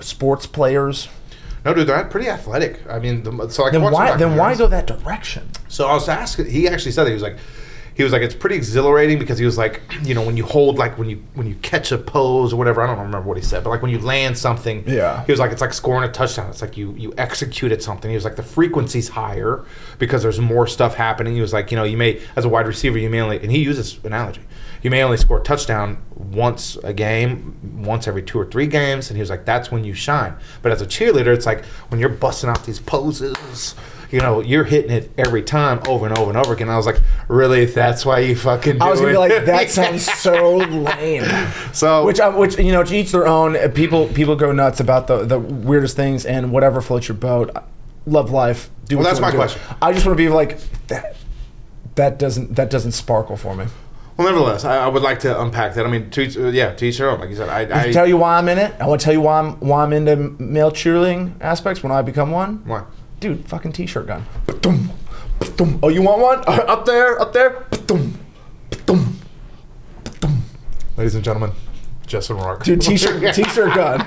[0.00, 1.06] sports players?
[1.64, 2.80] No, dude, they're pretty athletic.
[2.90, 5.48] I mean, the, so like, Then watch why then why go that direction?
[5.68, 6.50] So I was asking.
[6.50, 7.36] He actually said that he was like,
[7.96, 10.76] he was like, it's pretty exhilarating because he was like, you know, when you hold
[10.76, 12.82] like when you when you catch a pose or whatever.
[12.82, 15.24] I don't remember what he said, but like when you land something, Yeah.
[15.24, 16.50] He was like, it's like scoring a touchdown.
[16.50, 18.10] It's like you you executed something.
[18.10, 19.64] He was like, the frequency's higher
[19.98, 21.34] because there's more stuff happening.
[21.34, 23.50] He was like, you know, you may as a wide receiver, you may only and
[23.50, 24.42] he uses analogy.
[24.82, 29.08] You may only score a touchdown once a game, once every two or three games,
[29.10, 30.36] and he was like, that's when you shine.
[30.62, 33.74] But as a cheerleader, it's like when you're busting out these poses
[34.16, 36.70] you know, you're hitting it every time over and over and over again.
[36.70, 37.66] I was like, really?
[37.66, 41.24] That's why you fucking do I was gonna be like, that sounds so lame.
[41.74, 43.56] so, Which, uh, which you know, to each their own.
[43.56, 47.54] Uh, People, people go nuts about the the weirdest things and whatever floats your boat.
[48.06, 48.70] Love life.
[48.86, 49.36] Do Well, that's my do.
[49.36, 49.60] question.
[49.82, 51.16] I just want to be like that.
[51.96, 53.66] That doesn't that doesn't sparkle for me.
[54.16, 55.84] well, nevertheless, I, I would like to unpack that.
[55.84, 57.20] I mean, to each, uh, yeah, to each their own.
[57.20, 58.74] Like you said, I, I I tell you why I'm in it.
[58.80, 62.00] I want to tell you why I'm why I'm into male cheerleading aspects when I
[62.02, 62.62] become one.
[62.64, 62.84] why?
[63.20, 64.24] Dude, fucking t-shirt gun.
[64.46, 64.90] Ba-dum,
[65.40, 65.78] ba-dum.
[65.82, 66.44] Oh, you want one?
[66.46, 67.66] up there, up there.
[67.70, 68.18] Ba-dum,
[68.70, 69.18] ba-dum.
[70.96, 71.52] Ladies and gentlemen,
[72.06, 72.62] Justin Rourke.
[72.64, 74.06] Dude, t-shirt, t-shirt gun.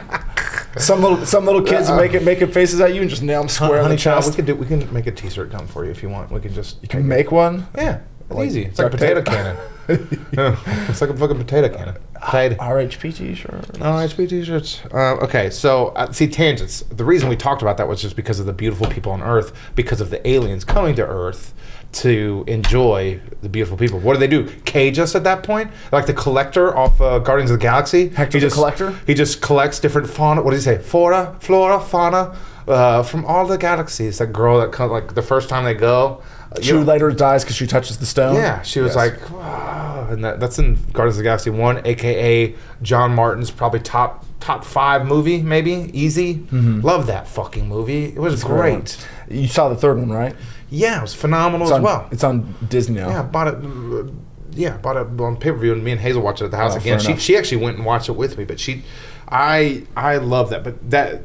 [0.78, 3.78] Some little, some little kids making making faces at you and just nail them square
[3.78, 4.30] in Honey the child, chest.
[4.32, 4.56] we can do.
[4.56, 6.32] We can make a T-shirt gun for you if you want.
[6.32, 6.82] We can just.
[6.84, 7.66] You can make one.
[7.76, 8.66] Yeah, Like easy.
[8.66, 9.58] It's like a potato cannon.
[9.90, 11.98] It's like a fucking potato cannon.
[12.14, 12.56] Potato.
[12.58, 13.70] RHP t-shirt.
[13.82, 14.82] Oh, HP t-shirts.
[14.94, 16.82] Uh, okay, so uh, see tangents.
[16.92, 19.52] The reason we talked about that was just because of the beautiful people on Earth,
[19.74, 21.56] because of the aliens coming to Earth
[21.92, 24.00] to enjoy the beautiful people.
[24.00, 24.48] What do they do?
[24.64, 25.72] Cage us at that point?
[25.92, 28.10] Like the collector off uh, Guardians of the Galaxy.
[28.10, 28.92] Hector he the just, Collector?
[29.08, 30.44] He just collects different fauna.
[30.44, 30.82] What does he say?
[30.82, 32.38] Flora, flora, fauna.
[32.68, 36.22] Uh, from all the galaxies, that girl that come, like the first time they go,
[36.22, 38.36] uh, She know- later dies because she touches the stone.
[38.36, 38.96] yeah, she was Yes.
[38.96, 40.08] like, wow.
[40.10, 44.64] and that, that's in Guardians of the Galaxy One, aka John Martin's probably top top
[44.66, 46.36] five movie, maybe easy.
[46.36, 46.82] Mm-hmm.
[46.82, 48.06] Love that fucking movie.
[48.06, 48.98] It was great.
[49.30, 50.36] You saw the third one, right?
[50.72, 52.08] Yeah, it was phenomenal It's as on, well.
[52.12, 53.10] It's on Disney now.
[53.10, 54.14] Yeah, I bought it.
[54.54, 56.58] Yeah, bought it on pay per view, and me and Hazel watched it at the
[56.58, 57.00] house Oh, again.
[57.00, 58.84] She she actually went and watched it with me, but she,
[59.28, 61.22] I I love that, but that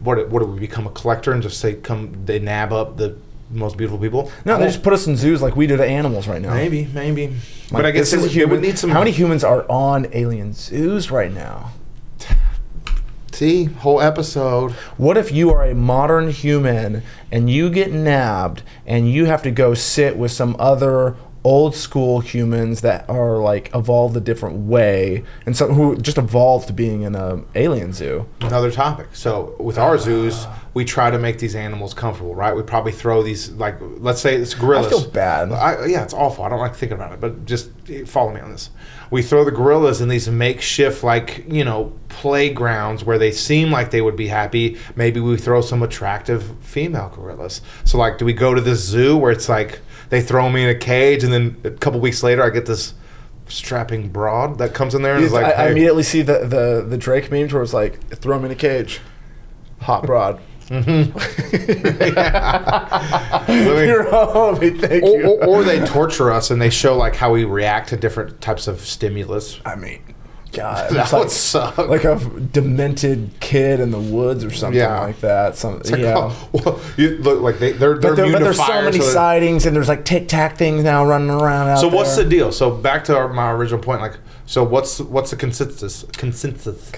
[0.00, 3.16] what what do we become a collector and just say come they nab up the
[3.54, 4.30] most beautiful people?
[4.44, 6.54] No, they just put us in zoos like we do to animals right now.
[6.54, 7.28] maybe maybe.
[7.28, 7.36] Like,
[7.70, 8.90] but I guess this is would, would need some.
[8.90, 11.72] How many humans are on alien zoos right now?
[13.32, 14.72] See whole episode.
[14.96, 17.02] What if you are a modern human
[17.32, 22.20] and you get nabbed and you have to go sit with some other old school
[22.20, 27.02] humans that are like evolved a different way and some who just evolved to being
[27.02, 28.26] in a alien zoo?
[28.40, 29.08] Another topic.
[29.12, 32.56] So with our zoos, we try to make these animals comfortable, right?
[32.56, 34.86] We probably throw these like let's say it's gorillas.
[34.86, 35.52] I feel bad.
[35.52, 36.44] I, yeah, it's awful.
[36.44, 37.70] I don't like thinking about it, but just
[38.06, 38.70] follow me on this.
[39.10, 43.90] We throw the gorillas in these makeshift, like you know, playgrounds where they seem like
[43.90, 44.78] they would be happy.
[44.96, 47.60] Maybe we throw some attractive female gorillas.
[47.84, 49.80] So like, do we go to the zoo where it's like
[50.14, 52.94] they throw me in a cage, and then a couple weeks later I get this
[53.48, 56.86] strapping broad that comes in there and is like, I, I immediately see the, the,
[56.88, 59.00] the Drake memes where it's like, throw him in a cage.
[59.80, 60.40] Hot broad.
[60.68, 61.18] Mm-hmm.
[63.48, 64.04] Let me- You're
[64.76, 65.26] thank or, you.
[65.26, 68.68] or, or they torture us and they show like how we react to different types
[68.68, 69.60] of stimulus.
[69.64, 70.13] I mean,
[70.54, 71.76] God, That like, would suck.
[71.78, 72.16] like a
[72.52, 75.00] demented kid in the woods or something Yeah.
[75.00, 75.56] like that.
[75.56, 76.14] Some, It's like, yeah.
[76.16, 79.04] oh, well, you look like they they're they're But, there, but there's so many so
[79.04, 82.52] sightings, and there's like tic tac things now running around out So what's the deal?
[82.52, 86.04] So back to our, my original point, like, so what's what's the consensus?
[86.12, 86.92] Consensus?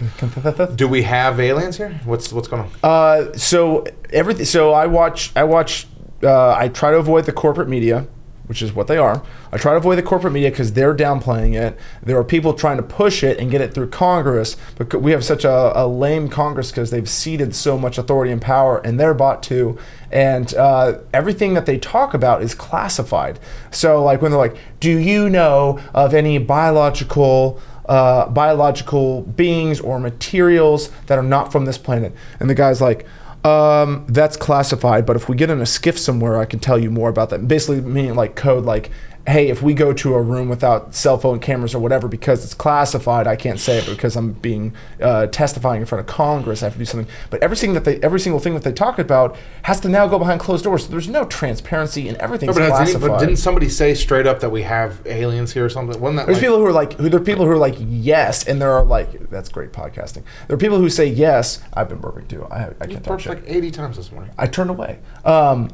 [0.75, 2.01] Do we have aliens here?
[2.05, 2.71] What's what's going on?
[2.83, 4.45] Uh, so everything.
[4.47, 5.33] So I watch.
[5.37, 5.87] I watch.
[6.23, 8.07] Uh, I try to avoid the corporate media,
[8.47, 9.23] which is what they are.
[9.53, 11.79] I try to avoid the corporate media because they're downplaying it.
[12.03, 15.25] There are people trying to push it and get it through Congress, but we have
[15.25, 19.15] such a, a lame Congress because they've ceded so much authority and power, and they're
[19.15, 19.79] bought too.
[20.11, 23.39] And uh, everything that they talk about is classified.
[23.71, 30.01] So, like when they're like, "Do you know of any biological?" uh, biological beings or
[30.01, 32.13] materials that are not from this planet.
[32.41, 33.07] And the guy's like,
[33.47, 36.91] um, that's classified, but if we get in a SCIF somewhere, I can tell you
[36.91, 37.47] more about that.
[37.47, 38.91] Basically, meaning like code, like,
[39.27, 42.55] hey, if we go to a room without cell phone cameras or whatever, because it's
[42.55, 44.73] classified, I can't say it because I'm being
[45.03, 46.63] uh, testifying in front of Congress.
[46.63, 47.13] I have to do something.
[47.31, 50.19] But everything that they, every single thing that they talk about has to now go
[50.19, 50.85] behind closed doors.
[50.85, 54.41] So there's no transparency and No, but, has any, but didn't somebody say straight up
[54.41, 56.01] that we have aliens here or something?
[56.01, 57.75] Wasn't that There's like, people who are like, who there are people who are like,
[57.81, 60.23] yes, and there are like, that's great podcasting.
[60.47, 61.61] There are people who say yes.
[61.73, 62.45] I've been burping too.
[62.45, 63.35] I, I can't talk burped shit.
[63.35, 64.31] like 80 times this morning?
[64.39, 65.01] I turned away.
[65.25, 65.71] Um,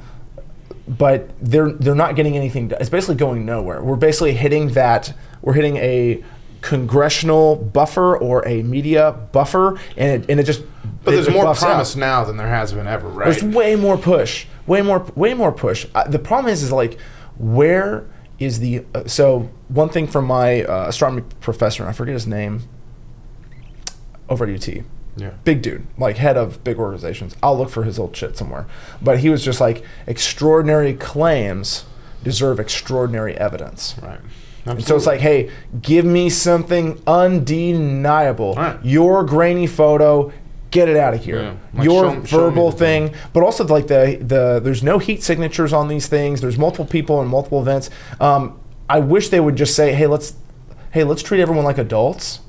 [0.88, 2.68] but they're they're not getting anything.
[2.68, 2.80] Done.
[2.80, 3.82] It's basically going nowhere.
[3.82, 5.12] We're basically hitting that.
[5.40, 6.22] We're hitting a
[6.60, 10.62] congressional buffer or a media buffer, and it, and it just.
[11.04, 11.66] But it- there's it more buffs out.
[11.70, 13.24] promise now than there has been ever, right?
[13.24, 15.86] There's way more push, way more, way more push.
[15.94, 16.98] Uh, the problem is, is like,
[17.38, 18.04] where
[18.38, 18.84] is the?
[18.94, 22.62] Uh, so one thing from my uh, astronomy professor, and I forget his name,
[24.28, 24.82] over at UT,
[25.16, 25.30] yeah.
[25.44, 27.36] big dude, like head of big organizations.
[27.42, 28.66] I'll look for his old shit somewhere.
[29.00, 31.84] But he was just like, extraordinary claims
[32.22, 33.96] deserve extraordinary evidence.
[34.02, 34.20] Right.
[34.64, 35.50] And so it's like, hey,
[35.80, 38.54] give me something undeniable.
[38.54, 38.78] Right.
[38.84, 40.32] Your grainy photo,
[40.70, 41.42] get it out of here.
[41.42, 41.54] Yeah.
[41.74, 43.08] Like, Your show verbal the thing.
[43.08, 46.40] thing, but also like the the there's no heat signatures on these things.
[46.40, 47.90] There's multiple people and multiple events.
[48.20, 48.58] Um,
[48.88, 50.34] I wish they would just say, hey, let's
[50.92, 52.40] hey, let's treat everyone like adults,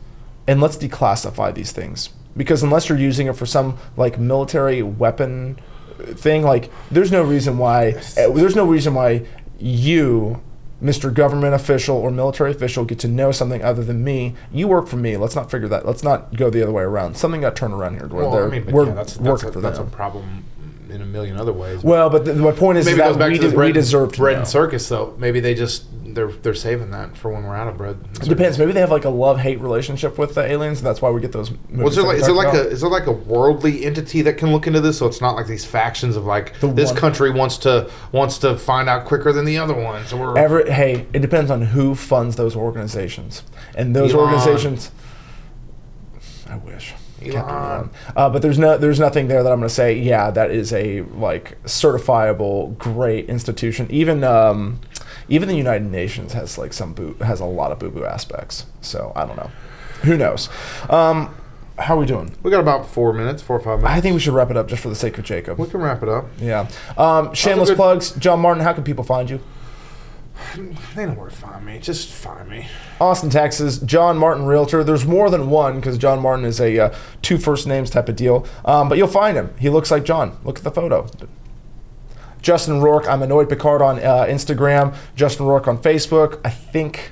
[0.47, 2.09] and let's declassify these things.
[2.35, 5.59] Because unless you're using it for some like military weapon
[5.99, 9.25] thing, like there's no reason why uh, there's no reason why
[9.59, 10.41] you
[10.81, 11.13] Mr.
[11.13, 14.35] Government official or military official get to know something other than me.
[14.51, 15.15] You work for me.
[15.15, 15.85] Let's not figure that.
[15.85, 17.15] Let's not go the other way around.
[17.15, 18.07] Something got turned around here.
[18.07, 20.43] Where Well, I mean, we're yeah, that's, that's, working a, for that's a problem
[20.89, 21.83] in a million other ways.
[21.83, 24.33] well, but the, my point is, Maybe is that we, de- we deserve to bread
[24.33, 24.39] know.
[24.39, 25.15] and circus, though.
[25.17, 27.97] Maybe they just they're they're saving that for when we're out of bread.
[28.21, 28.57] It depends.
[28.57, 31.19] Maybe they have like a love hate relationship with the aliens, and that's why we
[31.21, 31.51] get those.
[31.69, 32.65] Movies Was there like, is there like about.
[32.65, 34.97] a is there like a worldly entity that can look into this?
[34.97, 38.37] So it's not like these factions of like The this one- country wants to wants
[38.39, 41.95] to find out quicker than the other ones, or Ever, hey, it depends on who
[41.95, 43.43] funds those organizations,
[43.75, 44.25] and those Elon.
[44.33, 44.91] organizations.
[46.49, 46.93] I wish.
[47.25, 47.89] Elon.
[48.17, 49.97] Uh, but there's no, there's nothing there that I'm going to say.
[49.97, 53.87] Yeah, that is a like certifiable great institution.
[53.89, 54.79] Even, um,
[55.33, 58.67] even the United Nations has like some boo, has a lot of boo boo aspects.
[58.81, 59.49] So I don't know.
[60.03, 60.47] Who knows?
[60.89, 61.33] Um,
[61.79, 62.35] how are we doing?
[62.43, 63.97] we got about four minutes, four or five minutes.
[63.97, 65.57] I think we should wrap it up just for the sake of Jacob.
[65.57, 66.25] we can wrap it up.
[66.39, 66.67] Yeah.
[66.97, 68.11] Um, shameless good- plugs.
[68.11, 69.39] John Martin, how can people find you?
[70.95, 71.79] They know where to find me.
[71.79, 72.67] Just find me.
[73.01, 74.83] Austin, Texas, John Martin Realtor.
[74.83, 78.15] There's more than one because John Martin is a uh, two first names type of
[78.15, 78.45] deal.
[78.65, 79.53] Um, but you'll find him.
[79.59, 80.37] He looks like John.
[80.43, 81.07] Look at the photo.
[82.43, 83.07] Justin Rourke.
[83.07, 84.95] I'm Annoyed Picard on uh, Instagram.
[85.15, 86.39] Justin Rourke on Facebook.
[86.45, 87.11] I think,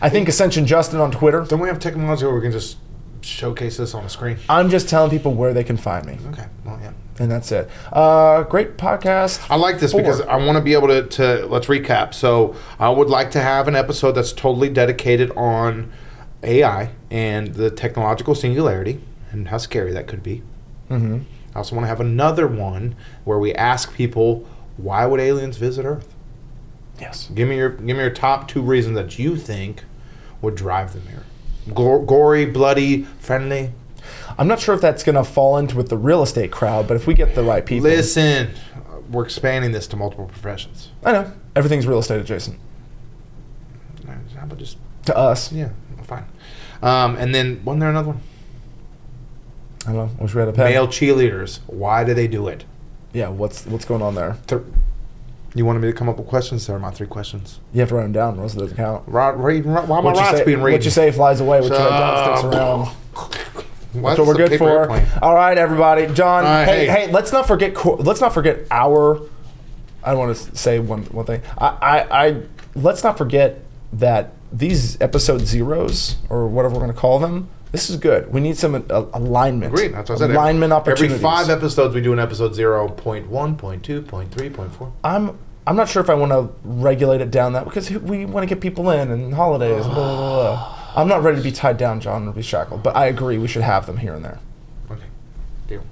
[0.00, 1.40] I think Ascension Justin on Twitter.
[1.48, 2.76] Don't we have technology where we can just
[3.22, 4.36] showcase this on the screen.
[4.48, 6.46] I'm just telling people where they can find me, Okay.
[6.64, 6.92] Well, yeah.
[7.18, 7.68] and that's it.
[7.92, 9.44] Uh, great podcast.
[9.50, 10.02] I like this Four.
[10.02, 12.12] because I want to be able to, to let's recap.
[12.14, 15.90] So I would like to have an episode that's totally dedicated on
[16.42, 19.00] AI and the technological singularity
[19.32, 20.42] and how scary that could be.
[20.90, 21.24] Mhm.
[21.54, 22.94] I also want to have another one
[23.24, 24.46] where we ask people
[24.78, 26.14] why would aliens visit Earth.
[26.98, 27.30] Yes.
[27.34, 29.84] Give me your give me your top two reasons that you think
[30.40, 31.24] would drive them here.
[31.74, 33.72] Gor- gory, bloody, friendly.
[34.38, 36.96] I'm not sure if that's going to fall into with the real estate crowd, but
[36.96, 38.50] if we get the right people, Listen,
[39.10, 40.90] we're expanding this to multiple professions.
[41.04, 42.58] I know everything's real estate adjacent
[44.06, 45.52] How about just to us.
[45.52, 45.70] yeah,
[46.04, 46.24] fine.
[46.82, 48.20] Um, and then wasn't there another one?
[49.86, 50.22] I don't know.
[50.22, 50.64] Wish we had a pen.
[50.70, 51.60] Male cheerleaders.
[51.66, 52.64] Why do they do it?
[53.18, 53.28] Yeah.
[53.28, 54.36] What's what's going on there?
[54.46, 54.62] Th-
[55.54, 56.66] you wanted me to come up with questions?
[56.66, 57.58] There are my three questions.
[57.72, 58.38] You have to write them down.
[58.38, 59.02] Of those count.
[59.08, 60.74] Rod, read, why my What you, say, being read?
[60.74, 61.60] what you say flies away.
[61.60, 62.86] What you write down sticks around.
[62.86, 63.36] What's
[63.94, 64.68] That's what we're good for.
[64.68, 65.06] airplane?
[65.20, 66.06] All right, everybody.
[66.14, 67.06] John, right, hey, hey.
[67.06, 67.84] hey, let's not forget.
[67.84, 69.20] Let's not forget our.
[70.04, 71.42] I want to say one one thing.
[71.56, 72.42] I, I, I
[72.76, 73.60] let's not forget
[73.94, 77.48] that these episode zeros or whatever we're going to call them.
[77.72, 78.32] This is good.
[78.32, 79.72] We need some uh, alignment.
[79.72, 79.92] Agreed.
[79.92, 80.30] That's what I said.
[80.30, 81.20] Alignment Every opportunities.
[81.20, 82.96] five episodes, we do an episode 0.1,
[83.28, 84.92] 0.2, 0.3, 0.4.
[85.04, 88.48] I'm I'm not sure if I want to regulate it down that because we want
[88.48, 89.84] to get people in and holidays.
[89.84, 90.74] Blah, blah, blah, blah.
[90.96, 92.82] I'm not ready to be tied down, John, or be shackled.
[92.82, 93.36] But I agree.
[93.36, 94.38] We should have them here and there.
[94.90, 95.04] Okay.
[95.66, 95.82] Deal.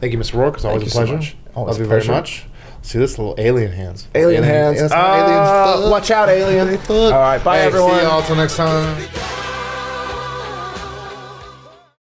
[0.00, 0.34] Thank you, Mr.
[0.34, 0.56] Rourke.
[0.56, 1.16] It's always you a so pleasure.
[1.16, 1.36] much.
[1.54, 2.46] Always Love you a very much.
[2.82, 4.08] See this little alien hands.
[4.14, 4.80] Alien hands.
[4.80, 5.90] Uh, aliens fuck.
[5.90, 6.76] watch out, alien.
[6.88, 7.98] All right, bye, Hey, everyone.
[7.98, 9.35] See y'all till next time.